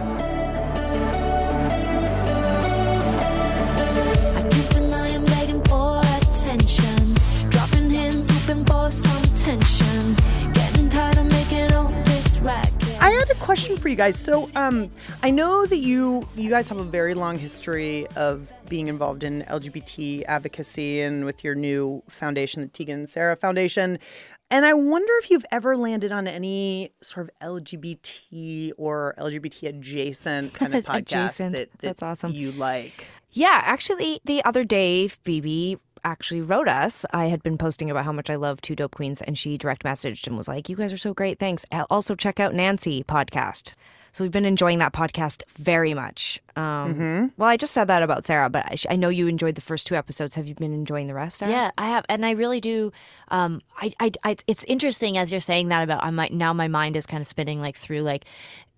Had 13.28 13.36
a 13.36 13.40
question 13.40 13.76
for 13.76 13.88
you 13.88 13.96
guys. 13.96 14.18
So, 14.18 14.50
um, 14.54 14.90
I 15.22 15.30
know 15.30 15.66
that 15.66 15.76
you 15.80 16.26
you 16.34 16.48
guys 16.48 16.66
have 16.70 16.78
a 16.78 16.84
very 16.84 17.12
long 17.12 17.38
history 17.38 18.06
of 18.16 18.50
being 18.70 18.88
involved 18.88 19.22
in 19.22 19.42
LGBT 19.42 20.24
advocacy, 20.26 21.02
and 21.02 21.26
with 21.26 21.44
your 21.44 21.54
new 21.54 22.02
foundation, 22.08 22.62
the 22.62 22.68
Tegan 22.68 23.00
and 23.00 23.08
Sara 23.08 23.36
Foundation. 23.36 23.98
And 24.50 24.64
I 24.64 24.72
wonder 24.72 25.12
if 25.18 25.30
you've 25.30 25.44
ever 25.52 25.76
landed 25.76 26.10
on 26.10 26.26
any 26.26 26.92
sort 27.02 27.28
of 27.28 27.38
LGBT 27.62 28.72
or 28.78 29.14
LGBT 29.18 29.68
adjacent 29.68 30.54
kind 30.54 30.74
of 30.74 30.84
podcast 30.84 31.00
Adjacent. 31.00 31.52
that, 31.56 31.70
that 31.72 31.80
That's 31.80 32.02
awesome. 32.02 32.32
you 32.32 32.52
like. 32.52 33.04
Yeah, 33.30 33.60
actually, 33.62 34.20
the 34.24 34.42
other 34.46 34.64
day, 34.64 35.06
Phoebe 35.06 35.76
actually 36.04 36.40
wrote 36.40 36.68
us. 36.68 37.04
I 37.12 37.26
had 37.26 37.42
been 37.42 37.58
posting 37.58 37.90
about 37.90 38.04
how 38.04 38.12
much 38.12 38.30
I 38.30 38.36
love 38.36 38.60
Two 38.60 38.76
Dope 38.76 38.94
Queens, 38.94 39.20
and 39.22 39.36
she 39.38 39.56
direct 39.58 39.82
messaged 39.84 40.26
and 40.26 40.36
was 40.36 40.48
like, 40.48 40.68
You 40.68 40.76
guys 40.76 40.92
are 40.92 40.98
so 40.98 41.14
great. 41.14 41.38
Thanks. 41.38 41.64
Also, 41.90 42.14
check 42.14 42.40
out 42.40 42.54
Nancy 42.54 43.04
podcast. 43.04 43.74
So 44.10 44.24
we've 44.24 44.32
been 44.32 44.46
enjoying 44.46 44.78
that 44.78 44.92
podcast 44.94 45.42
very 45.58 45.92
much. 45.94 46.40
Um, 46.56 47.30
Well, 47.36 47.48
I 47.48 47.56
just 47.58 47.72
said 47.74 47.84
that 47.88 48.02
about 48.02 48.24
Sara, 48.26 48.48
but 48.48 48.64
I, 48.68 48.74
sh- 48.74 48.86
I 48.88 48.96
know 48.96 49.10
you 49.10 49.28
enjoyed 49.28 49.54
the 49.54 49.60
first 49.60 49.86
two 49.86 49.94
episodes. 49.94 50.34
Have 50.34 50.48
you 50.48 50.54
been 50.54 50.72
enjoying 50.72 51.06
the 51.06 51.14
rest, 51.14 51.38
Sara? 51.38 51.52
Yeah, 51.52 51.70
I 51.76 51.88
have, 51.88 52.04
and 52.08 52.24
I 52.24 52.30
really 52.32 52.60
do. 52.60 52.90
Um, 53.28 53.60
I, 53.76 53.92
I, 54.00 54.10
I, 54.24 54.36
it's 54.46 54.64
interesting 54.64 55.18
as 55.18 55.30
you're 55.30 55.40
saying 55.40 55.68
that 55.68 55.82
about. 55.82 56.02
I 56.02 56.10
might 56.10 56.32
now 56.32 56.52
my 56.54 56.68
mind 56.68 56.96
is 56.96 57.04
kind 57.06 57.20
of 57.20 57.26
spinning 57.26 57.60
like 57.60 57.76
through 57.76 58.00
like. 58.00 58.24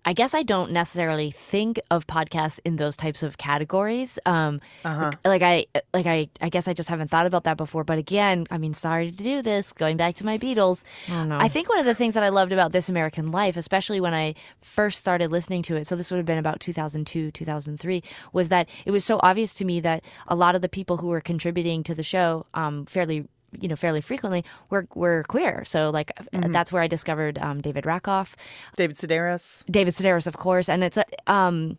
I 0.03 0.13
guess 0.13 0.33
I 0.33 0.41
don't 0.41 0.71
necessarily 0.71 1.29
think 1.29 1.79
of 1.91 2.07
podcasts 2.07 2.59
in 2.65 2.77
those 2.77 2.97
types 2.97 3.21
of 3.21 3.37
categories. 3.37 4.17
Um, 4.25 4.59
Uh-huh. 4.83 5.11
like 5.23 5.43
I, 5.43 5.67
like 5.93 6.07
I, 6.07 6.27
I 6.41 6.49
guess 6.49 6.67
I 6.67 6.73
just 6.73 6.89
haven't 6.89 7.09
thought 7.11 7.27
about 7.27 7.43
that 7.43 7.55
before. 7.55 7.83
But 7.83 7.99
again, 7.99 8.47
I 8.49 8.57
mean, 8.57 8.73
sorry 8.73 9.11
to 9.11 9.15
do 9.23 9.41
this. 9.43 9.71
Going 9.73 9.97
back 9.97 10.15
to 10.15 10.25
my 10.25 10.39
Beatles, 10.39 10.83
Oh, 11.09 11.23
no. 11.23 11.37
I 11.37 11.47
think 11.47 11.69
one 11.69 11.77
of 11.77 11.85
the 11.85 11.93
things 11.93 12.15
that 12.15 12.23
I 12.23 12.29
loved 12.29 12.51
about 12.51 12.71
This 12.71 12.89
American 12.89 13.31
Life, 13.31 13.57
especially 13.57 13.99
when 14.01 14.13
I 14.15 14.33
first 14.61 14.99
started 14.99 15.31
listening 15.31 15.61
to 15.63 15.75
it, 15.75 15.85
so 15.85 15.95
this 15.95 16.09
would 16.09 16.17
have 16.17 16.25
been 16.25 16.39
about 16.39 16.59
2002, 16.59 17.29
2003, 17.31 18.03
was 18.33 18.49
that 18.49 18.67
it 18.85 18.91
was 18.91 19.05
so 19.05 19.19
obvious 19.21 19.53
to 19.55 19.65
me 19.65 19.79
that 19.81 20.03
a 20.27 20.35
lot 20.35 20.55
of 20.55 20.61
the 20.63 20.69
people 20.69 20.97
who 20.97 21.07
were 21.07 21.21
contributing 21.21 21.83
to 21.83 21.93
the 21.93 22.03
show 22.03 22.45
um, 22.55 22.85
fairly 22.85 23.27
you 23.59 23.67
know 23.67 23.75
fairly 23.75 24.01
frequently 24.01 24.43
we're 24.69 24.85
we're 24.95 25.23
queer. 25.23 25.63
So 25.65 25.89
like 25.89 26.11
that's 26.31 26.71
where 26.71 26.81
i 26.81 26.87
discovered 26.87 27.37
um, 27.39 27.61
david 27.61 27.85
rakoff 27.85 28.35
David 28.75 28.95
Sedaris. 28.97 29.65
david 29.69 29.93
sedaris 29.93 30.27
of 30.27 30.37
course. 30.37 30.69
And 30.69 30.83
it's 30.83 30.97
a 30.97 31.05
um 31.27 31.77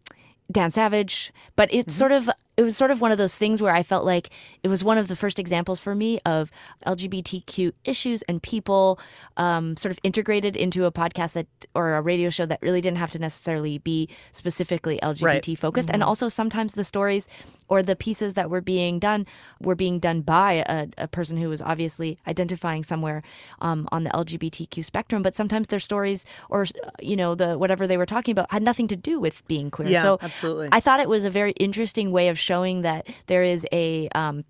dan 0.51 0.71
savage. 0.71 1.33
But 1.57 1.73
it's 1.73 1.95
sort 1.95 2.13
of 2.13 2.29
it 2.63 2.65
was 2.65 2.77
sort 2.77 2.91
of 2.91 3.01
one 3.01 3.11
of 3.11 3.19
those 3.19 3.35
things 3.35 3.61
where 3.61 3.75
i 3.75 3.83
felt 3.83 4.05
like 4.05 4.31
it 4.63 4.69
was 4.69 4.83
one 4.85 4.99
of 4.99 5.09
the 5.09 5.17
first 5.17 5.39
examples 5.39 5.81
for 5.81 5.95
me 5.95 6.21
of 6.25 6.51
lgbtq 6.87 7.73
issues 7.85 8.23
and 8.23 8.43
people 8.43 8.99
um, 9.37 9.77
sort 9.77 9.91
of 9.93 9.99
integrated 10.03 10.57
into 10.57 10.85
a 10.85 10.93
podcast 10.93 11.33
that 11.33 11.47
or 11.75 11.95
a 11.95 12.03
radio 12.03 12.31
show 12.31 12.47
that 12.47 12.61
really 12.63 12.81
didn't 12.81 12.99
have 12.99 13.11
to 13.11 13.19
necessarily 13.19 13.79
be 13.79 14.09
specifically 14.33 14.99
lgbt 15.03 15.57
focused. 15.59 15.91
And 15.91 16.03
also 16.03 16.29
sometimes 16.29 16.75
the 16.75 16.85
stories 16.85 17.29
or 17.69 17.83
the 17.83 17.97
pieces 17.97 18.35
that 18.35 18.51
were 18.51 18.61
being 18.61 18.99
done 18.99 19.27
were 19.61 19.75
being 19.75 19.99
done 19.99 20.21
by 20.21 20.65
a, 20.69 20.89
a 20.99 21.09
person 21.09 21.37
who 21.37 21.49
was 21.49 21.63
obviously 21.63 22.19
identifying 22.27 22.83
somewhere 22.83 23.23
um, 23.61 23.89
on 23.93 24.05
the 24.05 24.11
lgbtq 24.11 24.85
spectrum. 24.85 25.23
But 25.23 25.35
sometimes 25.35 25.69
their 25.69 25.79
stories 25.79 26.25
or 26.51 26.67
you 27.01 27.17
know 27.17 27.35
the 27.35 27.57
whatever 27.57 27.87
they 27.87 27.97
were 27.97 28.07
talking 28.07 28.33
about 28.33 28.51
had 28.51 28.63
nothing 28.63 28.89
to 28.89 28.97
do 28.97 29.19
with 29.19 29.47
being 29.49 29.71
queer. 29.71 29.89
Yeah, 29.89 30.03
so 30.03 30.19
absolutely. 30.21 30.69
I 30.73 30.81
thought 30.81 31.01
it 31.01 31.09
was 31.09 31.25
a 31.25 31.31
very 31.31 31.53
interesting 31.53 32.11
way 32.11 32.29
of 32.29 32.39
showing 32.39 32.52
that 32.83 33.07
there 33.27 33.43
is 33.43 33.67
a 33.73 34.09
um, 34.15 34.45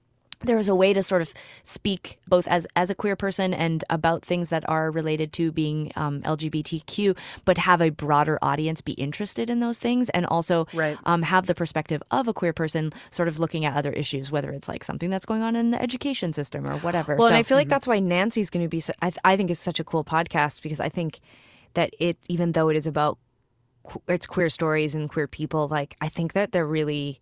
there 0.45 0.59
is 0.59 0.67
a 0.67 0.75
way 0.75 0.93
to 0.93 1.05
sort 1.05 1.23
of 1.23 1.33
speak 1.63 2.19
both 2.27 2.49
as 2.49 2.67
as 2.75 2.91
a 2.91 2.97
queer 2.97 3.15
person 3.15 3.55
and 3.55 3.85
about 3.91 4.25
things 4.25 4.51
that 4.51 4.69
are 4.69 4.91
related 4.91 5.33
to 5.35 5.53
being 5.53 5.93
um, 5.95 6.21
LGBTQ, 6.23 7.17
but 7.45 7.59
have 7.59 7.81
a 7.81 7.91
broader 7.91 8.41
audience 8.43 8.81
be 8.81 8.95
interested 8.95 9.49
in 9.49 9.61
those 9.61 9.79
things, 9.79 10.11
and 10.11 10.27
also 10.27 10.67
Right. 10.75 10.99
um, 11.05 11.23
have 11.23 11.47
the 11.47 11.55
perspective 11.55 12.03
of 12.11 12.27
a 12.27 12.33
queer 12.35 12.53
person, 12.53 12.93
sort 13.11 13.29
of 13.29 13.39
looking 13.39 13.65
at 13.65 13.77
other 13.77 13.93
issues, 13.93 14.33
whether 14.33 14.51
it's 14.51 14.69
like 14.69 14.83
something 14.83 15.11
that's 15.11 15.25
going 15.27 15.43
on 15.43 15.55
in 15.55 15.71
the 15.71 15.81
education 15.81 16.33
system 16.33 16.67
or 16.67 16.77
whatever. 16.79 17.15
Well, 17.15 17.29
and 17.29 17.37
I 17.37 17.45
feel 17.45 17.57
like 17.57 17.69
that's 17.69 17.87
why 17.87 18.01
Nancy's 18.01 18.51
going 18.51 18.65
to 18.65 18.69
be. 18.69 18.81
So, 18.81 18.93
I, 19.01 19.11
th- 19.11 19.21
I 19.25 19.37
think 19.37 19.49
it's 19.49 19.61
such 19.61 19.79
a 19.79 19.85
cool 19.85 20.03
podcast 20.05 20.61
because 20.61 20.81
I 20.81 20.89
think 20.89 21.21
that 21.75 21.95
it, 22.01 22.19
even 22.29 22.51
though 22.53 22.69
it 22.69 22.77
is 22.77 22.89
about 22.89 23.17
qu- 23.85 24.03
it's 24.09 24.27
queer 24.27 24.51
stories 24.51 24.97
and 24.97 25.09
queer 25.09 25.29
people, 25.29 25.69
like 25.69 25.97
I 26.01 26.09
think 26.09 26.33
that 26.33 26.51
they're 26.51 26.67
really 26.67 27.21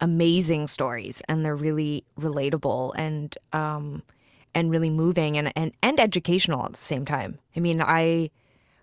amazing 0.00 0.68
stories 0.68 1.22
and 1.28 1.44
they're 1.44 1.56
really 1.56 2.04
relatable 2.18 2.92
and 2.96 3.36
um 3.52 4.02
and 4.54 4.70
really 4.70 4.90
moving 4.90 5.36
and 5.36 5.52
and 5.56 5.72
and 5.82 6.00
educational 6.00 6.64
at 6.64 6.72
the 6.72 6.78
same 6.78 7.04
time. 7.04 7.38
I 7.56 7.60
mean, 7.60 7.80
I 7.80 8.30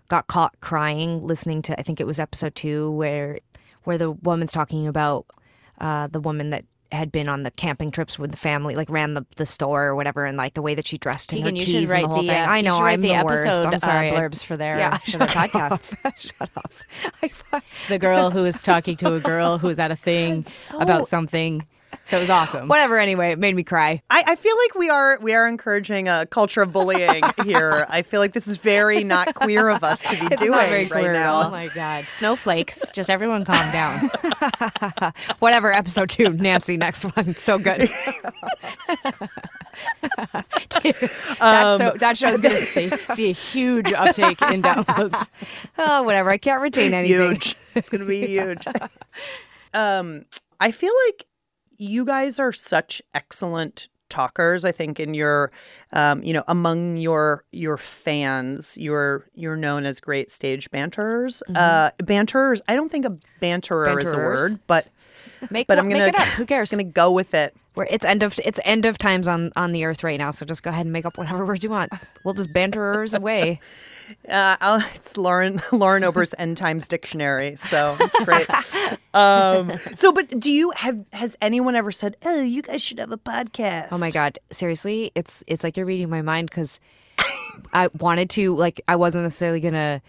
got 0.08 0.26
caught 0.26 0.60
crying 0.60 1.26
listening 1.26 1.62
to 1.62 1.78
I 1.78 1.82
think 1.82 2.00
it 2.00 2.06
was 2.06 2.18
episode 2.18 2.54
2 2.54 2.90
where 2.90 3.40
where 3.84 3.98
the 3.98 4.10
woman's 4.12 4.52
talking 4.52 4.86
about 4.86 5.26
uh 5.80 6.06
the 6.06 6.20
woman 6.20 6.50
that 6.50 6.64
had 6.92 7.10
been 7.10 7.28
on 7.28 7.42
the 7.42 7.50
camping 7.50 7.90
trips 7.90 8.18
with 8.18 8.30
the 8.30 8.36
family, 8.36 8.74
like 8.74 8.90
ran 8.90 9.14
the, 9.14 9.24
the 9.36 9.46
store 9.46 9.84
or 9.86 9.96
whatever, 9.96 10.24
and 10.24 10.36
like 10.36 10.54
the 10.54 10.62
way 10.62 10.74
that 10.74 10.86
she 10.86 10.98
dressed 10.98 11.32
and 11.32 11.42
her 11.42 11.50
Tegan, 11.50 11.56
you 11.56 11.64
keys 11.66 11.90
and 11.90 12.04
the 12.04 12.08
whole 12.08 12.22
the, 12.22 12.28
thing. 12.28 12.40
uh, 12.40 12.44
I 12.46 12.60
know 12.60 12.78
I'm 12.78 13.00
the 13.00 13.08
the 13.08 13.24
worst. 13.24 13.46
episode 13.46 13.66
I'm 13.66 13.74
uh, 13.74 13.78
sorry. 13.78 14.10
blurbs 14.10 14.42
for 14.44 14.56
their 14.56 14.78
Yeah, 14.78 14.98
for 14.98 15.18
their 15.18 15.28
podcast. 15.28 15.82
Shut 16.18 16.50
up. 16.56 16.72
the 17.88 17.98
girl 17.98 18.30
who 18.30 18.42
was 18.42 18.62
talking 18.62 18.96
to 18.98 19.14
a 19.14 19.20
girl 19.20 19.58
who 19.58 19.68
was 19.68 19.78
at 19.78 19.90
a 19.90 19.96
thing 19.96 20.44
about 20.78 21.06
something. 21.06 21.66
So 22.04 22.16
it 22.16 22.20
was 22.20 22.30
awesome. 22.30 22.68
Whatever. 22.68 22.98
Anyway, 22.98 23.30
it 23.30 23.38
made 23.38 23.54
me 23.54 23.62
cry. 23.62 24.02
I, 24.10 24.24
I 24.26 24.36
feel 24.36 24.54
like 24.58 24.74
we 24.74 24.90
are 24.90 25.18
we 25.22 25.34
are 25.34 25.48
encouraging 25.48 26.08
a 26.08 26.26
culture 26.26 26.60
of 26.62 26.72
bullying 26.72 27.22
here. 27.44 27.86
I 27.88 28.02
feel 28.02 28.20
like 28.20 28.32
this 28.32 28.46
is 28.48 28.56
very 28.58 29.04
not 29.04 29.34
queer 29.34 29.68
of 29.68 29.82
us 29.84 30.02
to 30.02 30.10
be 30.10 30.26
It's 30.26 30.42
doing 30.42 30.50
not 30.50 30.68
very 30.68 30.82
right 30.82 30.90
queer 30.90 31.12
now. 31.12 31.46
Oh 31.46 31.50
my 31.50 31.68
God. 31.68 32.04
Snowflakes. 32.10 32.90
Just 32.92 33.08
everyone 33.08 33.44
calm 33.44 33.70
down. 33.72 34.10
Whatever. 35.38 35.72
Episode 35.72 36.10
two, 36.10 36.30
Nancy. 36.30 36.76
Next 36.76 37.04
one. 37.04 37.34
So 37.34 37.58
good. 37.58 37.88
That, 41.40 41.78
so, 41.78 41.92
that 41.98 42.18
show's 42.18 42.40
going 42.40 42.54
to 42.56 42.62
see, 42.62 42.90
see 43.14 43.30
a 43.30 43.32
huge 43.32 43.92
uptake 43.92 44.40
in 44.42 44.62
downloads. 44.62 45.26
oh, 45.78 46.02
whatever. 46.02 46.30
I 46.30 46.38
can't 46.38 46.60
retain 46.60 46.94
anything. 46.94 47.30
huge. 47.30 47.56
It's 47.74 47.88
going 47.88 48.00
to 48.00 48.06
be 48.06 48.26
huge. 48.26 48.66
um, 49.74 50.24
I 50.60 50.70
feel 50.70 50.92
like 51.08 51.26
you 51.82 52.04
guys 52.04 52.38
are 52.38 52.52
such 52.52 53.02
excellent 53.14 53.88
talkers. 54.08 54.64
I 54.64 54.72
think 54.72 55.00
in 55.00 55.14
your, 55.14 55.50
um, 55.92 56.22
you 56.22 56.32
know, 56.32 56.44
among 56.46 56.96
your 56.98 57.44
your 57.50 57.76
fans, 57.76 58.76
you're 58.78 59.26
you're 59.34 59.56
known 59.56 59.84
as 59.86 60.00
great 60.00 60.30
stage 60.30 60.70
banterers. 60.70 61.42
Uh, 61.54 61.90
banterers. 61.98 62.60
I 62.68 62.76
don't 62.76 62.90
think 62.92 63.04
a 63.06 63.16
banterer 63.40 64.00
is 64.00 64.12
a 64.12 64.16
word, 64.16 64.60
but 64.66 64.86
Make, 65.50 65.66
but 65.66 65.78
one- 65.78 65.86
I'm 65.86 65.90
gonna 65.92 66.06
it 66.06 66.18
up. 66.18 66.28
Who 66.28 66.46
cares? 66.46 66.70
gonna 66.70 66.84
go 66.84 67.10
with 67.10 67.34
it. 67.34 67.56
We're, 67.74 67.84
it's 67.84 68.04
end 68.04 68.22
of 68.22 68.38
it's 68.44 68.60
end 68.64 68.84
of 68.86 68.98
times 68.98 69.26
on 69.26 69.50
on 69.56 69.72
the 69.72 69.84
earth 69.84 70.04
right 70.04 70.18
now. 70.18 70.30
So 70.30 70.44
just 70.44 70.62
go 70.62 70.70
ahead 70.70 70.86
and 70.86 70.92
make 70.92 71.04
up 71.06 71.16
whatever 71.16 71.44
words 71.46 71.64
you 71.64 71.70
want. 71.70 71.92
We'll 72.24 72.34
just 72.34 72.52
banterers 72.52 73.14
away. 73.14 73.60
Uh, 74.28 74.56
I'll, 74.60 74.84
it's 74.94 75.16
Lauren 75.16 75.62
Lauren 75.72 76.04
Ober's 76.04 76.34
End 76.36 76.58
Times 76.58 76.86
Dictionary, 76.86 77.56
so 77.56 77.96
it's 77.98 78.24
great. 78.24 78.46
um, 79.14 79.78
so, 79.94 80.12
but 80.12 80.38
do 80.38 80.52
you 80.52 80.70
have 80.76 81.02
has 81.14 81.34
anyone 81.40 81.74
ever 81.76 81.90
said, 81.90 82.16
"Oh, 82.22 82.42
you 82.42 82.60
guys 82.60 82.82
should 82.82 82.98
have 82.98 83.10
a 83.10 83.16
podcast"? 83.16 83.88
Oh 83.90 83.96
my 83.96 84.10
god, 84.10 84.38
seriously, 84.50 85.12
it's 85.14 85.42
it's 85.46 85.64
like 85.64 85.78
you're 85.78 85.86
reading 85.86 86.10
my 86.10 86.20
mind 86.20 86.50
because 86.50 86.78
I 87.72 87.88
wanted 87.98 88.28
to 88.30 88.54
like 88.54 88.82
I 88.86 88.96
wasn't 88.96 89.22
necessarily 89.22 89.60
gonna 89.60 90.02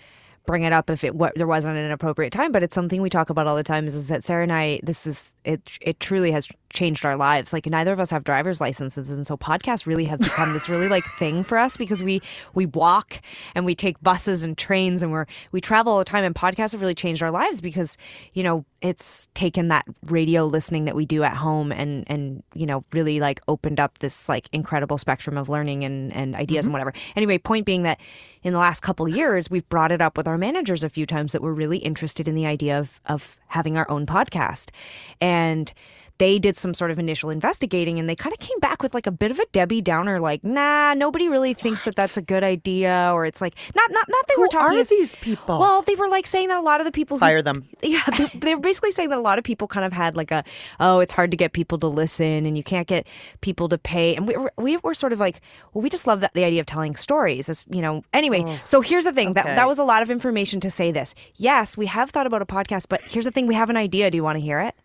bring 0.45 0.63
it 0.63 0.73
up 0.73 0.89
if 0.89 1.03
it 1.03 1.15
what 1.15 1.33
there 1.35 1.47
wasn't 1.47 1.77
an 1.77 1.91
appropriate 1.91 2.31
time, 2.31 2.51
but 2.51 2.63
it's 2.63 2.75
something 2.75 3.01
we 3.01 3.09
talk 3.09 3.29
about 3.29 3.47
all 3.47 3.55
the 3.55 3.63
time. 3.63 3.87
Is, 3.87 3.95
is 3.95 4.07
that 4.09 4.23
Sara 4.23 4.43
and 4.43 4.51
I? 4.51 4.79
This 4.83 5.07
is 5.07 5.35
it. 5.45 5.77
It 5.81 5.99
truly 5.99 6.31
has 6.31 6.49
changed 6.73 7.05
our 7.05 7.15
lives. 7.15 7.53
Like 7.53 7.65
neither 7.65 7.93
of 7.93 7.99
us 7.99 8.09
have 8.09 8.23
driver's 8.23 8.59
licenses, 8.59 9.09
and 9.09 9.25
so 9.25 9.37
podcasts 9.37 9.85
really 9.85 10.05
have 10.05 10.19
become 10.19 10.53
this 10.53 10.67
really 10.67 10.89
like 10.89 11.05
thing 11.19 11.43
for 11.43 11.57
us 11.57 11.77
because 11.77 12.03
we 12.03 12.21
we 12.53 12.65
walk 12.65 13.21
and 13.55 13.65
we 13.65 13.75
take 13.75 14.01
buses 14.01 14.43
and 14.43 14.57
trains 14.57 15.01
and 15.01 15.11
we're 15.11 15.25
we 15.51 15.61
travel 15.61 15.93
all 15.93 15.99
the 15.99 16.05
time. 16.05 16.23
And 16.23 16.35
podcasts 16.35 16.73
have 16.73 16.81
really 16.81 16.95
changed 16.95 17.23
our 17.23 17.31
lives 17.31 17.61
because 17.61 17.97
you 18.33 18.43
know 18.43 18.65
it's 18.81 19.29
taken 19.33 19.69
that 19.69 19.85
radio 20.07 20.45
listening 20.45 20.85
that 20.85 20.95
we 20.95 21.05
do 21.05 21.23
at 21.23 21.37
home 21.37 21.71
and 21.71 22.03
and 22.07 22.43
you 22.53 22.65
know 22.65 22.83
really 22.91 23.19
like 23.19 23.39
opened 23.47 23.79
up 23.79 23.99
this 23.99 24.27
like 24.27 24.49
incredible 24.51 24.97
spectrum 24.97 25.37
of 25.37 25.47
learning 25.49 25.83
and 25.83 26.13
and 26.13 26.35
ideas 26.35 26.65
and 26.65 26.73
mm-hmm. 26.73 26.85
whatever. 26.85 26.93
Anyway, 27.15 27.37
point 27.37 27.65
being 27.65 27.83
that 27.83 27.99
in 28.41 28.51
the 28.51 28.59
last 28.59 28.81
couple 28.81 29.07
years 29.07 29.49
we've 29.49 29.67
brought 29.69 29.91
it 29.91 30.01
up 30.01 30.17
with 30.17 30.27
our 30.27 30.37
managers 30.37 30.83
a 30.83 30.89
few 30.89 31.05
times 31.05 31.31
that 31.31 31.41
we're 31.41 31.53
really 31.53 31.77
interested 31.77 32.27
in 32.27 32.35
the 32.35 32.45
idea 32.45 32.77
of 32.77 32.99
of 33.05 33.37
having 33.47 33.77
our 33.77 33.89
own 33.89 34.05
podcast 34.05 34.71
and 35.21 35.73
they 36.19 36.37
did 36.39 36.55
some 36.57 36.73
sort 36.73 36.91
of 36.91 36.99
initial 36.99 37.29
investigating 37.29 37.99
and 37.99 38.07
they 38.07 38.15
kind 38.15 38.33
of 38.33 38.39
came 38.39 38.59
back 38.59 38.83
with 38.83 38.93
like 38.93 39.07
a 39.07 39.11
bit 39.11 39.31
of 39.31 39.39
a 39.39 39.45
Debbie 39.51 39.81
Downer, 39.81 40.19
like, 40.19 40.43
nah, 40.43 40.93
nobody 40.93 41.27
really 41.27 41.53
thinks 41.53 41.85
that 41.85 41.95
that's 41.95 42.17
a 42.17 42.21
good 42.21 42.43
idea. 42.43 43.09
Or 43.13 43.25
it's 43.25 43.41
like, 43.41 43.55
not, 43.75 43.91
not, 43.91 44.05
not 44.07 44.27
they 44.27 44.35
Who 44.35 44.41
were 44.41 44.47
talking. 44.47 44.77
are 44.77 44.81
as- 44.81 44.89
these 44.89 45.15
people? 45.17 45.59
Well, 45.59 45.81
they 45.81 45.95
were 45.95 46.07
like 46.09 46.27
saying 46.27 46.49
that 46.49 46.57
a 46.57 46.61
lot 46.61 46.79
of 46.81 46.85
the 46.85 46.91
people 46.91 47.17
who 47.17 47.21
Fire 47.21 47.41
them. 47.41 47.67
yeah, 47.81 48.03
they, 48.17 48.25
they 48.39 48.55
were 48.55 48.61
basically 48.61 48.91
saying 48.91 49.09
that 49.09 49.17
a 49.17 49.21
lot 49.21 49.37
of 49.37 49.43
people 49.43 49.67
kind 49.67 49.85
of 49.85 49.93
had 49.93 50.15
like 50.15 50.31
a, 50.31 50.43
oh, 50.79 50.99
it's 50.99 51.13
hard 51.13 51.31
to 51.31 51.37
get 51.37 51.53
people 51.53 51.77
to 51.79 51.87
listen, 51.87 52.45
and 52.45 52.55
you 52.57 52.63
can't 52.63 52.87
get 52.87 53.07
people 53.41 53.67
to 53.69 53.77
pay, 53.77 54.15
and 54.15 54.27
we 54.27 54.37
were, 54.37 54.53
we 54.57 54.77
were 54.77 54.93
sort 54.93 55.13
of 55.13 55.19
like, 55.19 55.41
well, 55.73 55.81
we 55.81 55.89
just 55.89 56.05
love 56.07 56.19
that 56.19 56.33
the 56.33 56.43
idea 56.43 56.59
of 56.59 56.65
telling 56.65 56.95
stories, 56.95 57.49
as 57.49 57.65
you 57.69 57.81
know. 57.81 58.03
Anyway, 58.13 58.43
oh, 58.45 58.59
so 58.65 58.81
here's 58.81 59.03
the 59.03 59.13
thing 59.13 59.33
that 59.33 59.45
that 59.45 59.67
was 59.67 59.79
a 59.79 59.83
lot 59.83 60.01
of 60.03 60.09
information 60.09 60.59
to 60.59 60.69
say 60.69 60.91
this. 60.91 61.15
Yes, 61.35 61.75
we 61.75 61.87
have 61.87 62.11
thought 62.11 62.27
about 62.27 62.41
a 62.41 62.45
podcast, 62.45 62.85
but 62.89 63.01
here's 63.01 63.25
the 63.25 63.31
thing: 63.31 63.47
we 63.47 63.55
have 63.55 63.69
an 63.69 63.77
idea. 63.77 64.11
Do 64.11 64.15
you 64.15 64.23
want 64.23 64.37
to 64.37 64.41
hear 64.41 64.59
it? 64.59 64.75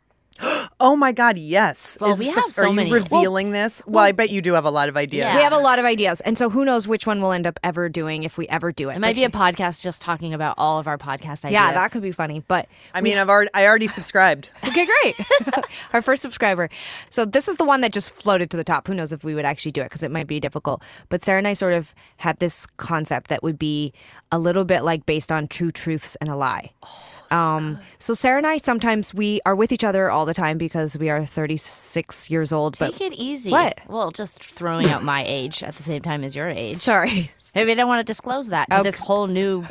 Oh 0.80 0.94
my 0.94 1.10
God, 1.10 1.38
yes. 1.38 1.98
Well, 2.00 2.12
Is 2.12 2.20
we 2.20 2.26
this 2.26 2.34
the- 2.36 2.40
have 2.42 2.52
so 2.52 2.62
Are 2.62 2.68
you 2.68 2.74
many- 2.74 2.92
revealing 2.92 3.50
this? 3.50 3.82
Well, 3.84 4.04
I 4.04 4.12
bet 4.12 4.30
you 4.30 4.40
do 4.40 4.52
have 4.52 4.64
a 4.64 4.70
lot 4.70 4.88
of 4.88 4.96
ideas. 4.96 5.24
Yeah. 5.24 5.34
We 5.36 5.42
have 5.42 5.52
a 5.52 5.58
lot 5.58 5.80
of 5.80 5.84
ideas, 5.84 6.20
and 6.20 6.38
so 6.38 6.48
who 6.50 6.64
knows 6.64 6.86
which 6.86 7.04
one 7.04 7.20
we'll 7.20 7.32
end 7.32 7.48
up 7.48 7.58
ever 7.64 7.88
doing 7.88 8.22
if 8.22 8.38
we 8.38 8.46
ever 8.48 8.70
do 8.70 8.88
it. 8.88 8.94
It 8.96 9.00
might 9.00 9.08
But 9.08 9.16
be 9.16 9.24
a 9.24 9.28
podcast 9.30 9.82
just 9.82 10.00
talking 10.00 10.32
about 10.32 10.54
all 10.56 10.78
of 10.78 10.86
our 10.86 10.96
podcast 10.96 11.44
ideas. 11.44 11.52
yeah, 11.52 11.72
that 11.72 11.90
could 11.90 12.02
be 12.02 12.12
funny. 12.12 12.44
But 12.46 12.68
I 12.94 13.00
mean, 13.00 13.18
I've 13.18 13.28
already 13.28 13.50
I 13.54 13.66
already 13.66 13.88
subscribed. 13.88 14.50
Okay, 14.68 14.86
great. 14.86 15.16
Our 15.92 16.02
first 16.02 16.22
subscriber. 16.22 16.68
So 17.10 17.24
this 17.24 17.48
is 17.48 17.56
the 17.56 17.64
one 17.64 17.80
that 17.80 17.92
just 17.92 18.12
floated 18.12 18.48
to 18.50 18.56
the 18.56 18.62
top. 18.62 18.86
Who 18.86 18.94
knows 18.94 19.12
if 19.12 19.24
we 19.24 19.34
would 19.34 19.44
actually 19.46 19.72
do 19.72 19.80
it 19.80 19.86
because 19.86 20.04
it 20.04 20.10
might 20.12 20.26
be 20.28 20.38
difficult. 20.38 20.82
But 21.08 21.24
Sara 21.24 21.38
and 21.38 21.48
I 21.48 21.54
sort 21.54 21.72
of 21.72 21.94
had 22.18 22.38
this 22.38 22.66
concept 22.76 23.28
that 23.30 23.42
would 23.42 23.58
be 23.58 23.92
a 24.30 24.38
little 24.38 24.64
bit 24.64 24.84
like 24.84 25.06
based 25.06 25.32
on 25.32 25.48
true 25.48 25.72
truths 25.72 26.16
and 26.20 26.28
a 26.28 26.36
lie. 26.36 26.70
Oh. 26.84 26.88
Um, 27.30 27.78
so 27.98 28.14
Sara 28.14 28.38
and 28.38 28.46
I 28.46 28.56
sometimes 28.58 29.12
we 29.12 29.40
are 29.44 29.54
with 29.54 29.72
each 29.72 29.84
other 29.84 30.10
all 30.10 30.24
the 30.26 30.34
time 30.34 30.58
because 30.58 30.96
we 30.96 31.10
are 31.10 31.24
36 31.26 32.30
years 32.30 32.52
old. 32.52 32.78
But 32.78 32.92
Take 32.92 33.12
it 33.12 33.14
easy. 33.14 33.50
What? 33.50 33.80
Well, 33.88 34.10
just 34.10 34.42
throwing 34.42 34.86
out 34.88 35.02
my 35.04 35.24
age 35.26 35.62
at 35.62 35.74
the 35.74 35.82
same 35.82 36.02
time 36.02 36.24
as 36.24 36.34
your 36.36 36.48
age. 36.48 36.76
sorry, 36.76 37.30
Maybe 37.54 37.72
I 37.72 37.74
don't 37.76 37.88
want 37.88 38.00
to 38.00 38.04
disclose 38.10 38.48
that 38.48 38.68
to 38.70 38.76
Okay. 38.76 38.82
this 38.82 38.98
whole 38.98 39.26
new 39.26 39.64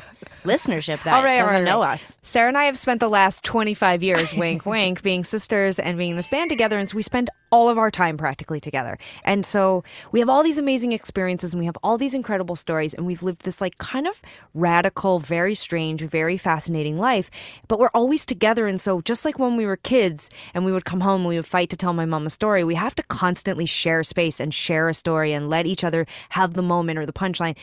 listenership 0.43 1.03
that 1.03 1.13
All 1.13 1.23
right, 1.23 1.39
all 1.39 1.47
doesn't 1.47 1.63
right, 1.63 1.65
know 1.65 1.81
right. 1.81 1.93
us. 1.93 2.19
Sara 2.21 2.47
and 2.47 2.57
I 2.57 2.65
have 2.65 2.77
spent 2.77 2.99
the 2.99 3.09
last 3.09 3.43
25 3.43 4.03
years, 4.03 4.33
wink, 4.33 4.65
wink, 4.65 5.03
being 5.03 5.23
sisters 5.23 5.79
and 5.79 5.97
being 5.97 6.11
in 6.11 6.17
this 6.17 6.27
band 6.27 6.49
together. 6.49 6.77
And 6.77 6.87
so 6.87 6.95
we 6.95 7.01
spend 7.01 7.29
all 7.51 7.69
of 7.69 7.77
our 7.77 7.89
time 7.89 8.17
practically 8.17 8.59
together. 8.59 8.97
And 9.23 9.45
so 9.45 9.83
we 10.11 10.19
have 10.19 10.29
all 10.29 10.43
these 10.43 10.57
amazing 10.57 10.91
experiences 10.91 11.53
and 11.53 11.59
we 11.59 11.65
have 11.65 11.77
all 11.81 11.97
these 11.97 12.13
incredible 12.13 12.55
stories. 12.55 12.93
And 12.93 13.05
we've 13.05 13.23
lived 13.23 13.43
this 13.43 13.61
like 13.61 13.77
kind 13.77 14.07
of 14.07 14.21
radical, 14.53 15.19
very 15.19 15.55
strange, 15.55 16.01
very 16.01 16.37
fascinating 16.37 16.97
life. 16.97 17.31
But 17.67 17.79
we're 17.79 17.89
always 17.93 18.25
together. 18.25 18.67
And 18.67 18.81
so 18.81 19.01
just 19.01 19.23
like 19.23 19.39
when 19.39 19.55
we 19.55 19.65
were 19.65 19.77
kids 19.77 20.29
and 20.53 20.65
we 20.65 20.71
would 20.71 20.85
come 20.85 21.01
home 21.01 21.21
and 21.21 21.29
we 21.29 21.37
would 21.37 21.45
fight 21.45 21.69
to 21.69 21.77
tell 21.77 21.93
my 21.93 22.05
mom 22.05 22.25
a 22.25 22.29
story, 22.29 22.63
we 22.63 22.75
have 22.75 22.95
to 22.95 23.03
constantly 23.03 23.65
share 23.65 24.03
space 24.03 24.39
and 24.39 24.53
share 24.53 24.89
a 24.89 24.93
story 24.93 25.31
and 25.31 25.49
let 25.49 25.65
each 25.65 25.83
other 25.83 26.05
have 26.29 26.53
the 26.53 26.61
moment 26.61 26.99
or 26.99 27.05
the 27.05 27.13
punchline. 27.13 27.55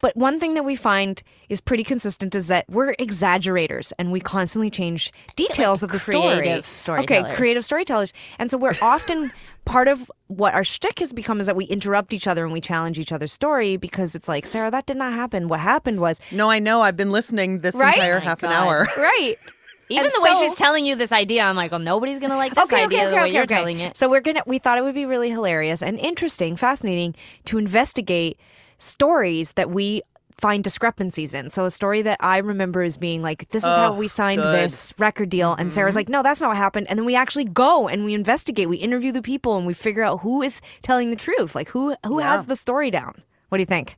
But 0.00 0.16
one 0.16 0.38
thing 0.38 0.54
that 0.54 0.64
we 0.64 0.76
find 0.76 1.22
is 1.48 1.60
pretty 1.60 1.82
consistent 1.82 2.34
is 2.34 2.46
that 2.48 2.64
we're 2.68 2.94
exaggerators 2.98 3.92
and 3.98 4.12
we 4.12 4.20
constantly 4.20 4.70
change 4.70 5.12
details 5.34 5.82
of 5.82 5.90
the 5.90 5.98
story. 5.98 6.36
creative 6.36 6.86
Okay, 6.88 7.34
creative 7.34 7.64
storytellers. 7.64 8.12
And 8.38 8.50
so 8.50 8.58
we're 8.58 8.76
often 8.80 9.32
part 9.64 9.88
of 9.88 10.10
what 10.28 10.54
our 10.54 10.62
shtick 10.64 11.00
has 11.00 11.12
become 11.12 11.40
is 11.40 11.46
that 11.46 11.56
we 11.56 11.64
interrupt 11.64 12.12
each 12.12 12.26
other 12.28 12.44
and 12.44 12.52
we 12.52 12.60
challenge 12.60 12.98
each 12.98 13.12
other's 13.12 13.32
story 13.32 13.76
because 13.76 14.14
it's 14.14 14.28
like, 14.28 14.46
Sara, 14.46 14.70
that 14.70 14.86
did 14.86 14.96
not 14.96 15.12
happen. 15.14 15.48
What 15.48 15.60
happened 15.60 16.00
was, 16.00 16.20
No, 16.30 16.48
I 16.48 16.58
know. 16.58 16.80
I've 16.80 16.96
been 16.96 17.10
listening 17.10 17.60
this 17.60 17.74
Right? 17.74 17.94
entire 17.94 18.16
Oh 18.16 18.18
my 18.18 18.24
half 18.24 18.42
an 18.42 18.52
hour. 18.52 18.88
right. 18.96 19.36
Even 19.90 20.04
And 20.04 20.12
the 20.14 20.22
way 20.22 20.34
she's 20.34 20.54
telling 20.54 20.84
you 20.84 20.96
this 20.96 21.12
idea, 21.12 21.42
I'm 21.42 21.56
like, 21.56 21.70
well, 21.70 21.80
nobody's 21.80 22.18
gonna 22.18 22.36
like 22.36 22.54
this 22.54 22.72
idea 22.72 23.08
the 23.08 23.16
way 23.16 23.30
you're 23.30 23.46
telling 23.46 23.80
it. 23.80 23.96
So 23.96 24.08
we're 24.08 24.20
gonna 24.20 24.42
we 24.46 24.58
thought 24.58 24.76
it 24.78 24.84
would 24.84 24.94
be 24.94 25.06
really 25.06 25.30
hilarious 25.30 25.82
and 25.82 25.98
interesting, 25.98 26.56
fascinating 26.56 27.14
to 27.46 27.56
investigate 27.58 28.38
stories 28.78 29.52
that 29.52 29.70
we 29.70 30.02
find 30.40 30.62
discrepancies 30.62 31.34
in. 31.34 31.50
So 31.50 31.64
a 31.64 31.70
story 31.70 32.00
that 32.02 32.18
I 32.20 32.38
remember 32.38 32.82
as 32.82 32.96
being 32.96 33.22
like, 33.22 33.50
this 33.50 33.64
is 33.64 33.74
how 33.74 33.92
we 33.92 34.06
signed 34.06 34.40
good. 34.40 34.54
this 34.54 34.94
record 34.96 35.30
deal, 35.30 35.52
and 35.52 35.72
Sara's 35.72 35.92
mm-hmm. 35.92 35.98
like, 35.98 36.08
no, 36.08 36.22
that's 36.22 36.40
not 36.40 36.48
what 36.48 36.56
happened. 36.56 36.86
And 36.88 36.98
then 36.98 37.04
we 37.04 37.16
actually 37.16 37.44
go 37.44 37.88
and 37.88 38.04
we 38.04 38.14
investigate, 38.14 38.68
we 38.68 38.76
interview 38.76 39.10
the 39.10 39.22
people, 39.22 39.56
and 39.56 39.66
we 39.66 39.74
figure 39.74 40.04
out 40.04 40.20
who 40.20 40.42
is 40.42 40.60
telling 40.80 41.10
the 41.10 41.16
truth, 41.16 41.54
like 41.54 41.70
who 41.70 41.96
who 42.06 42.20
Yeah. 42.20 42.32
has 42.32 42.46
the 42.46 42.56
story 42.56 42.90
down. 42.90 43.22
What 43.48 43.58
do 43.58 43.62
you 43.62 43.66
think? 43.66 43.96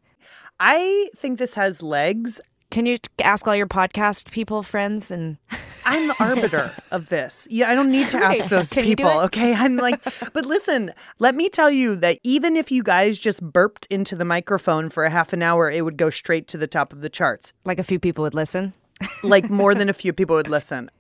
I 0.58 1.10
think 1.16 1.38
this 1.38 1.54
has 1.54 1.82
legs. 1.82 2.40
Can 2.70 2.86
you 2.86 2.98
ask 3.20 3.46
all 3.48 3.56
your 3.56 3.66
podcast 3.66 4.30
people, 4.30 4.62
friends, 4.62 5.10
and 5.10 5.38
I'm 5.84 6.08
the 6.08 6.14
arbiter 6.22 6.72
of 6.90 7.08
this. 7.08 7.48
Yeah, 7.50 7.68
I 7.70 7.74
don't 7.74 7.90
need 7.90 8.10
to 8.10 8.16
ask 8.18 8.40
Right. 8.42 8.48
those 8.50 8.70
Can 8.70 8.84
people. 8.84 9.10
Okay. 9.22 9.52
I'm 9.58 9.76
like, 9.76 10.00
but 10.32 10.46
listen, 10.46 10.92
let 11.18 11.34
me 11.34 11.48
tell 11.48 11.70
you 11.70 11.96
that 11.96 12.18
even 12.22 12.56
if 12.56 12.70
you 12.70 12.82
guys 12.82 13.18
just 13.18 13.42
burped 13.42 13.86
into 13.90 14.14
the 14.14 14.24
microphone 14.24 14.88
for 14.90 15.04
a 15.04 15.10
half 15.10 15.32
an 15.32 15.42
hour, 15.42 15.70
it 15.70 15.84
would 15.84 15.96
go 15.96 16.10
straight 16.10 16.46
to 16.48 16.56
the 16.58 16.66
top 16.68 16.92
of 16.92 17.00
the 17.00 17.08
charts. 17.08 17.52
like 17.64 17.78
a 17.78 17.82
few 17.84 17.98
people 17.98 18.22
would 18.22 18.34
listen? 18.34 18.72
Like 19.22 19.50
more 19.50 19.74
than 19.74 19.88
a 19.88 19.92
few 20.02 20.12
people 20.12 20.36
would 20.36 20.48
listen. 20.50 20.90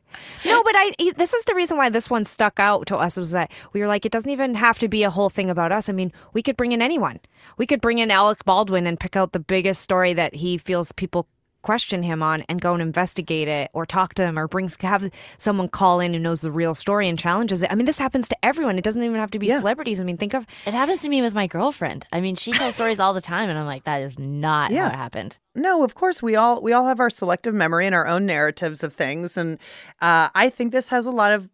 No, 0.44 0.62
but 0.64 0.72
I 0.76 0.92
This 1.16 1.34
is 1.34 1.44
the 1.44 1.54
reason 1.54 1.76
why 1.76 1.88
this 1.88 2.10
one 2.10 2.24
stuck 2.24 2.58
out 2.58 2.88
to 2.88 2.96
us 2.96 3.16
was 3.16 3.30
that 3.30 3.52
we 3.72 3.80
were 3.80 3.86
like, 3.86 4.04
it 4.04 4.10
doesn't 4.10 4.28
even 4.30 4.56
have 4.56 4.76
to 4.80 4.88
be 4.88 5.04
a 5.04 5.10
whole 5.10 5.30
thing 5.30 5.48
about 5.48 5.70
us. 5.70 5.88
I 5.88 5.92
mean, 5.92 6.10
we 6.32 6.42
could 6.42 6.56
bring 6.56 6.72
in 6.72 6.82
anyone. 6.82 7.20
We 7.58 7.66
could 7.66 7.80
bring 7.80 8.00
in 8.00 8.10
Alec 8.10 8.44
Baldwin 8.44 8.88
and 8.88 8.98
pick 8.98 9.14
out 9.14 9.30
the 9.32 9.38
biggest 9.38 9.82
story 9.82 10.12
that 10.14 10.34
he 10.34 10.58
feels 10.58 10.90
people 10.90 11.28
question 11.62 12.02
him 12.02 12.22
on 12.22 12.42
and 12.48 12.60
go 12.60 12.72
and 12.72 12.82
investigate 12.82 13.48
it 13.48 13.70
or 13.72 13.84
talk 13.86 14.14
to 14.14 14.22
them 14.22 14.38
or 14.38 14.48
brings 14.48 14.76
have 14.82 15.10
someone 15.38 15.68
call 15.68 16.00
in 16.00 16.12
who 16.14 16.18
knows 16.20 16.40
the 16.40 16.50
real 16.50 16.74
story 16.74 17.08
and 17.08 17.18
challenges 17.18 17.62
it. 17.62 17.70
I 17.70 17.74
mean, 17.74 17.86
this 17.86 17.98
happens 17.98 18.28
to 18.28 18.36
everyone. 18.44 18.78
It 18.78 18.84
doesn't 18.84 19.02
even 19.02 19.16
have 19.16 19.30
to 19.32 19.38
be 19.38 19.46
Yeah. 19.48 19.58
celebrities. 19.58 20.00
I 20.00 20.04
mean, 20.04 20.16
think 20.16 20.34
of 20.34 20.46
It 20.66 20.74
happens 20.74 21.02
to 21.02 21.08
me 21.08 21.22
with 21.22 21.34
my 21.34 21.46
girlfriend. 21.46 22.06
I 22.12 22.20
mean, 22.20 22.36
she 22.36 22.52
tells 22.52 22.74
stories 22.74 23.00
all 23.00 23.12
the 23.14 23.20
time, 23.20 23.50
and 23.50 23.58
I'm 23.58 23.66
like, 23.66 23.84
that 23.84 24.02
is 24.02 24.18
not 24.18 24.70
Yeah. 24.70 24.84
how 24.84 24.88
it 24.90 24.96
happened. 24.96 25.38
No, 25.54 25.82
of 25.84 25.94
course 25.94 26.22
we 26.22 26.36
all 26.36 26.62
we 26.62 26.72
all 26.72 26.86
have 26.86 27.00
our 27.00 27.10
selective 27.10 27.54
memory 27.54 27.84
and 27.86 27.94
our 27.94 28.06
own 28.06 28.24
narratives 28.26 28.82
of 28.84 28.92
things, 28.94 29.36
and 29.36 29.58
uh, 30.00 30.28
I 30.34 30.48
think 30.48 30.72
this 30.72 30.88
has 30.90 31.06
a 31.06 31.10
lot 31.10 31.32
of 31.32 31.48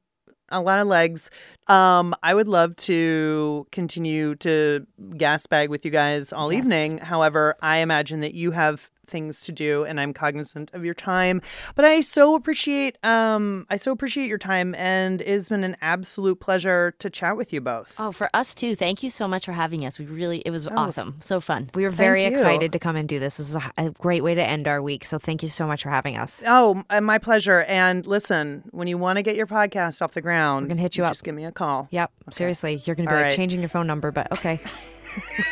a 0.51 0.61
lot 0.61 0.79
of 0.79 0.87
legs. 0.87 1.29
Um, 1.66 2.14
I 2.23 2.33
would 2.33 2.47
love 2.47 2.77
to 2.77 3.66
continue 3.73 4.37
to 4.37 4.87
gas 5.16 5.45
bag 5.47 5.71
with 5.71 5.85
you 5.85 5.90
guys 5.90 6.33
all 6.33 6.53
evening. 6.53 6.99
However, 6.99 7.57
I 7.61 7.79
imagine 7.79 8.21
that 8.21 8.35
you 8.35 8.53
have 8.53 8.88
things 9.07 9.40
to 9.42 9.53
do 9.53 9.85
and 9.85 10.01
I'm 10.01 10.12
cognizant 10.12 10.71
of 10.75 10.85
your 10.85 10.95
time. 10.95 11.40
But 11.75 11.85
I 11.85 12.01
so 12.01 12.35
appreciate 12.35 12.99
um 13.05 13.66
I 13.71 13.77
so 13.77 13.92
appreciate 13.92 14.29
your 14.29 14.38
time 14.38 14.75
and 14.77 15.21
it's 15.23 15.49
been 15.49 15.64
an 15.64 15.77
absolute 15.81 16.40
pleasure 16.40 16.95
to 16.99 17.11
chat 17.11 17.37
with 17.37 17.53
you 17.53 17.61
both. 17.61 17.95
Oh, 17.99 18.12
for 18.12 18.29
us 18.35 18.55
too. 18.55 18.75
Thank 18.75 19.03
you 19.03 19.11
so 19.11 19.27
much 19.29 19.45
for 19.47 19.53
having 19.53 19.85
us. 19.85 19.99
We 19.99 20.07
really, 20.07 20.38
it 20.40 20.51
was 20.51 20.66
awesome. 20.66 21.16
So 21.21 21.40
fun. 21.40 21.71
we 21.75 21.83
were 21.83 21.90
very 21.90 22.25
you. 22.25 22.35
excited 22.35 22.73
to 22.73 22.79
come 22.79 22.97
and 22.97 23.09
do 23.09 23.19
this. 23.19 23.37
This 23.38 23.55
was 23.55 23.62
a, 23.79 23.87
a 23.87 23.90
great 23.90 24.23
way 24.23 24.35
to 24.35 24.42
end 24.42 24.69
our 24.69 24.83
week. 24.83 25.05
So 25.05 25.19
thank 25.19 25.42
you 25.42 25.49
so 25.49 25.66
much 25.66 25.83
for 25.83 25.90
having 25.90 26.16
us. 26.16 26.42
Oh, 26.47 26.83
my 27.01 27.19
pleasure. 27.19 27.62
And 27.62 28.07
listen, 28.07 28.64
when 28.71 28.88
you 28.88 28.99
want 28.99 29.16
to 29.16 29.23
get 29.23 29.37
your 29.37 29.47
podcast 29.47 30.03
off 30.03 30.12
the 30.12 30.21
ground, 30.21 30.66
We're 30.66 30.71
gonna 30.71 30.83
hit 30.83 30.97
you 30.97 31.05
up. 31.05 31.11
Just 31.12 31.25
give 31.25 31.35
me 31.35 31.45
a 31.45 31.53
call. 31.53 31.88
Yep. 31.90 32.11
Seriously, 32.31 32.83
you're 32.85 32.97
going 32.97 33.07
to 33.07 33.11
be 33.11 33.14
All 33.14 33.21
like 33.21 33.31
right. 33.31 33.37
changing 33.37 33.61
your 33.61 33.69
phone 33.69 33.87
number, 33.87 34.11
but 34.11 34.31
okay. 34.33 34.61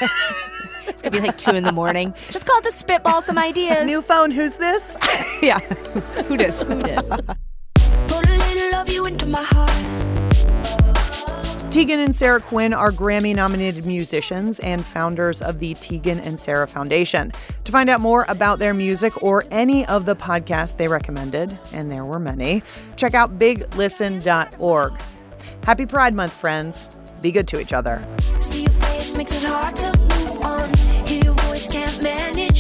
It's 0.94 1.02
gonna 1.02 1.20
be 1.20 1.20
like 1.20 1.37
two 1.37 1.54
in 1.54 1.64
the 1.64 1.72
morning. 1.72 2.14
Just 2.30 2.46
call 2.46 2.59
it 2.59 2.64
to 2.64 2.72
spitball 2.72 3.20
some 3.20 3.37
ideas. 3.37 3.85
New 3.85 4.00
phone, 4.00 4.30
who's 4.30 4.54
this? 4.54 4.96
yeah. 5.42 5.59
Who 5.59 6.37
does? 6.37 6.62
Who 6.62 6.83
dis? 6.83 7.07
Put 8.09 8.28
a 8.28 8.54
little 8.54 8.80
of 8.80 8.90
you 8.90 9.04
into 9.07 9.26
my 9.26 9.42
heart. 9.42 9.70
Tegan 11.74 11.98
and 11.98 12.14
Sara 12.14 12.40
Quin 12.40 12.72
are 12.72 12.92
Grammy 12.92 13.35
nominated 13.35 13.85
musicians 13.85 14.61
and 14.61 14.85
founders 14.85 15.42
of 15.42 15.59
the 15.59 15.74
Tegan 15.74 16.20
and 16.20 16.38
Sara 16.38 16.68
Foundation. 16.68 17.33
To 17.64 17.72
find 17.72 17.90
out 17.90 18.00
more 18.00 18.24
about 18.28 18.61
their 18.61 18.72
music 18.72 19.20
or 19.24 19.42
any 19.50 19.85
of 19.87 20.04
the 20.04 20.14
podcasts 20.14 20.76
they 20.76 20.87
recommended, 20.87 21.59
and 21.72 21.90
there 21.90 22.04
were 22.04 22.20
many, 22.20 22.62
check 22.94 23.14
out 23.14 23.40
biglisten.org. 23.40 24.92
Happy 25.64 25.85
Pride 25.87 26.14
Month, 26.14 26.33
friends. 26.33 26.88
Be 27.20 27.33
good 27.33 27.48
to 27.48 27.61
each 27.61 27.72
other. 27.72 28.07
Makes 29.16 29.42
it 29.42 29.48
hard 29.48 29.77
to 29.77 29.87
move 29.87 30.42
on. 30.42 30.74
Hear 31.07 31.24
your 31.24 31.35
voice, 31.35 31.68
can't 31.68 32.03
manage. 32.03 32.54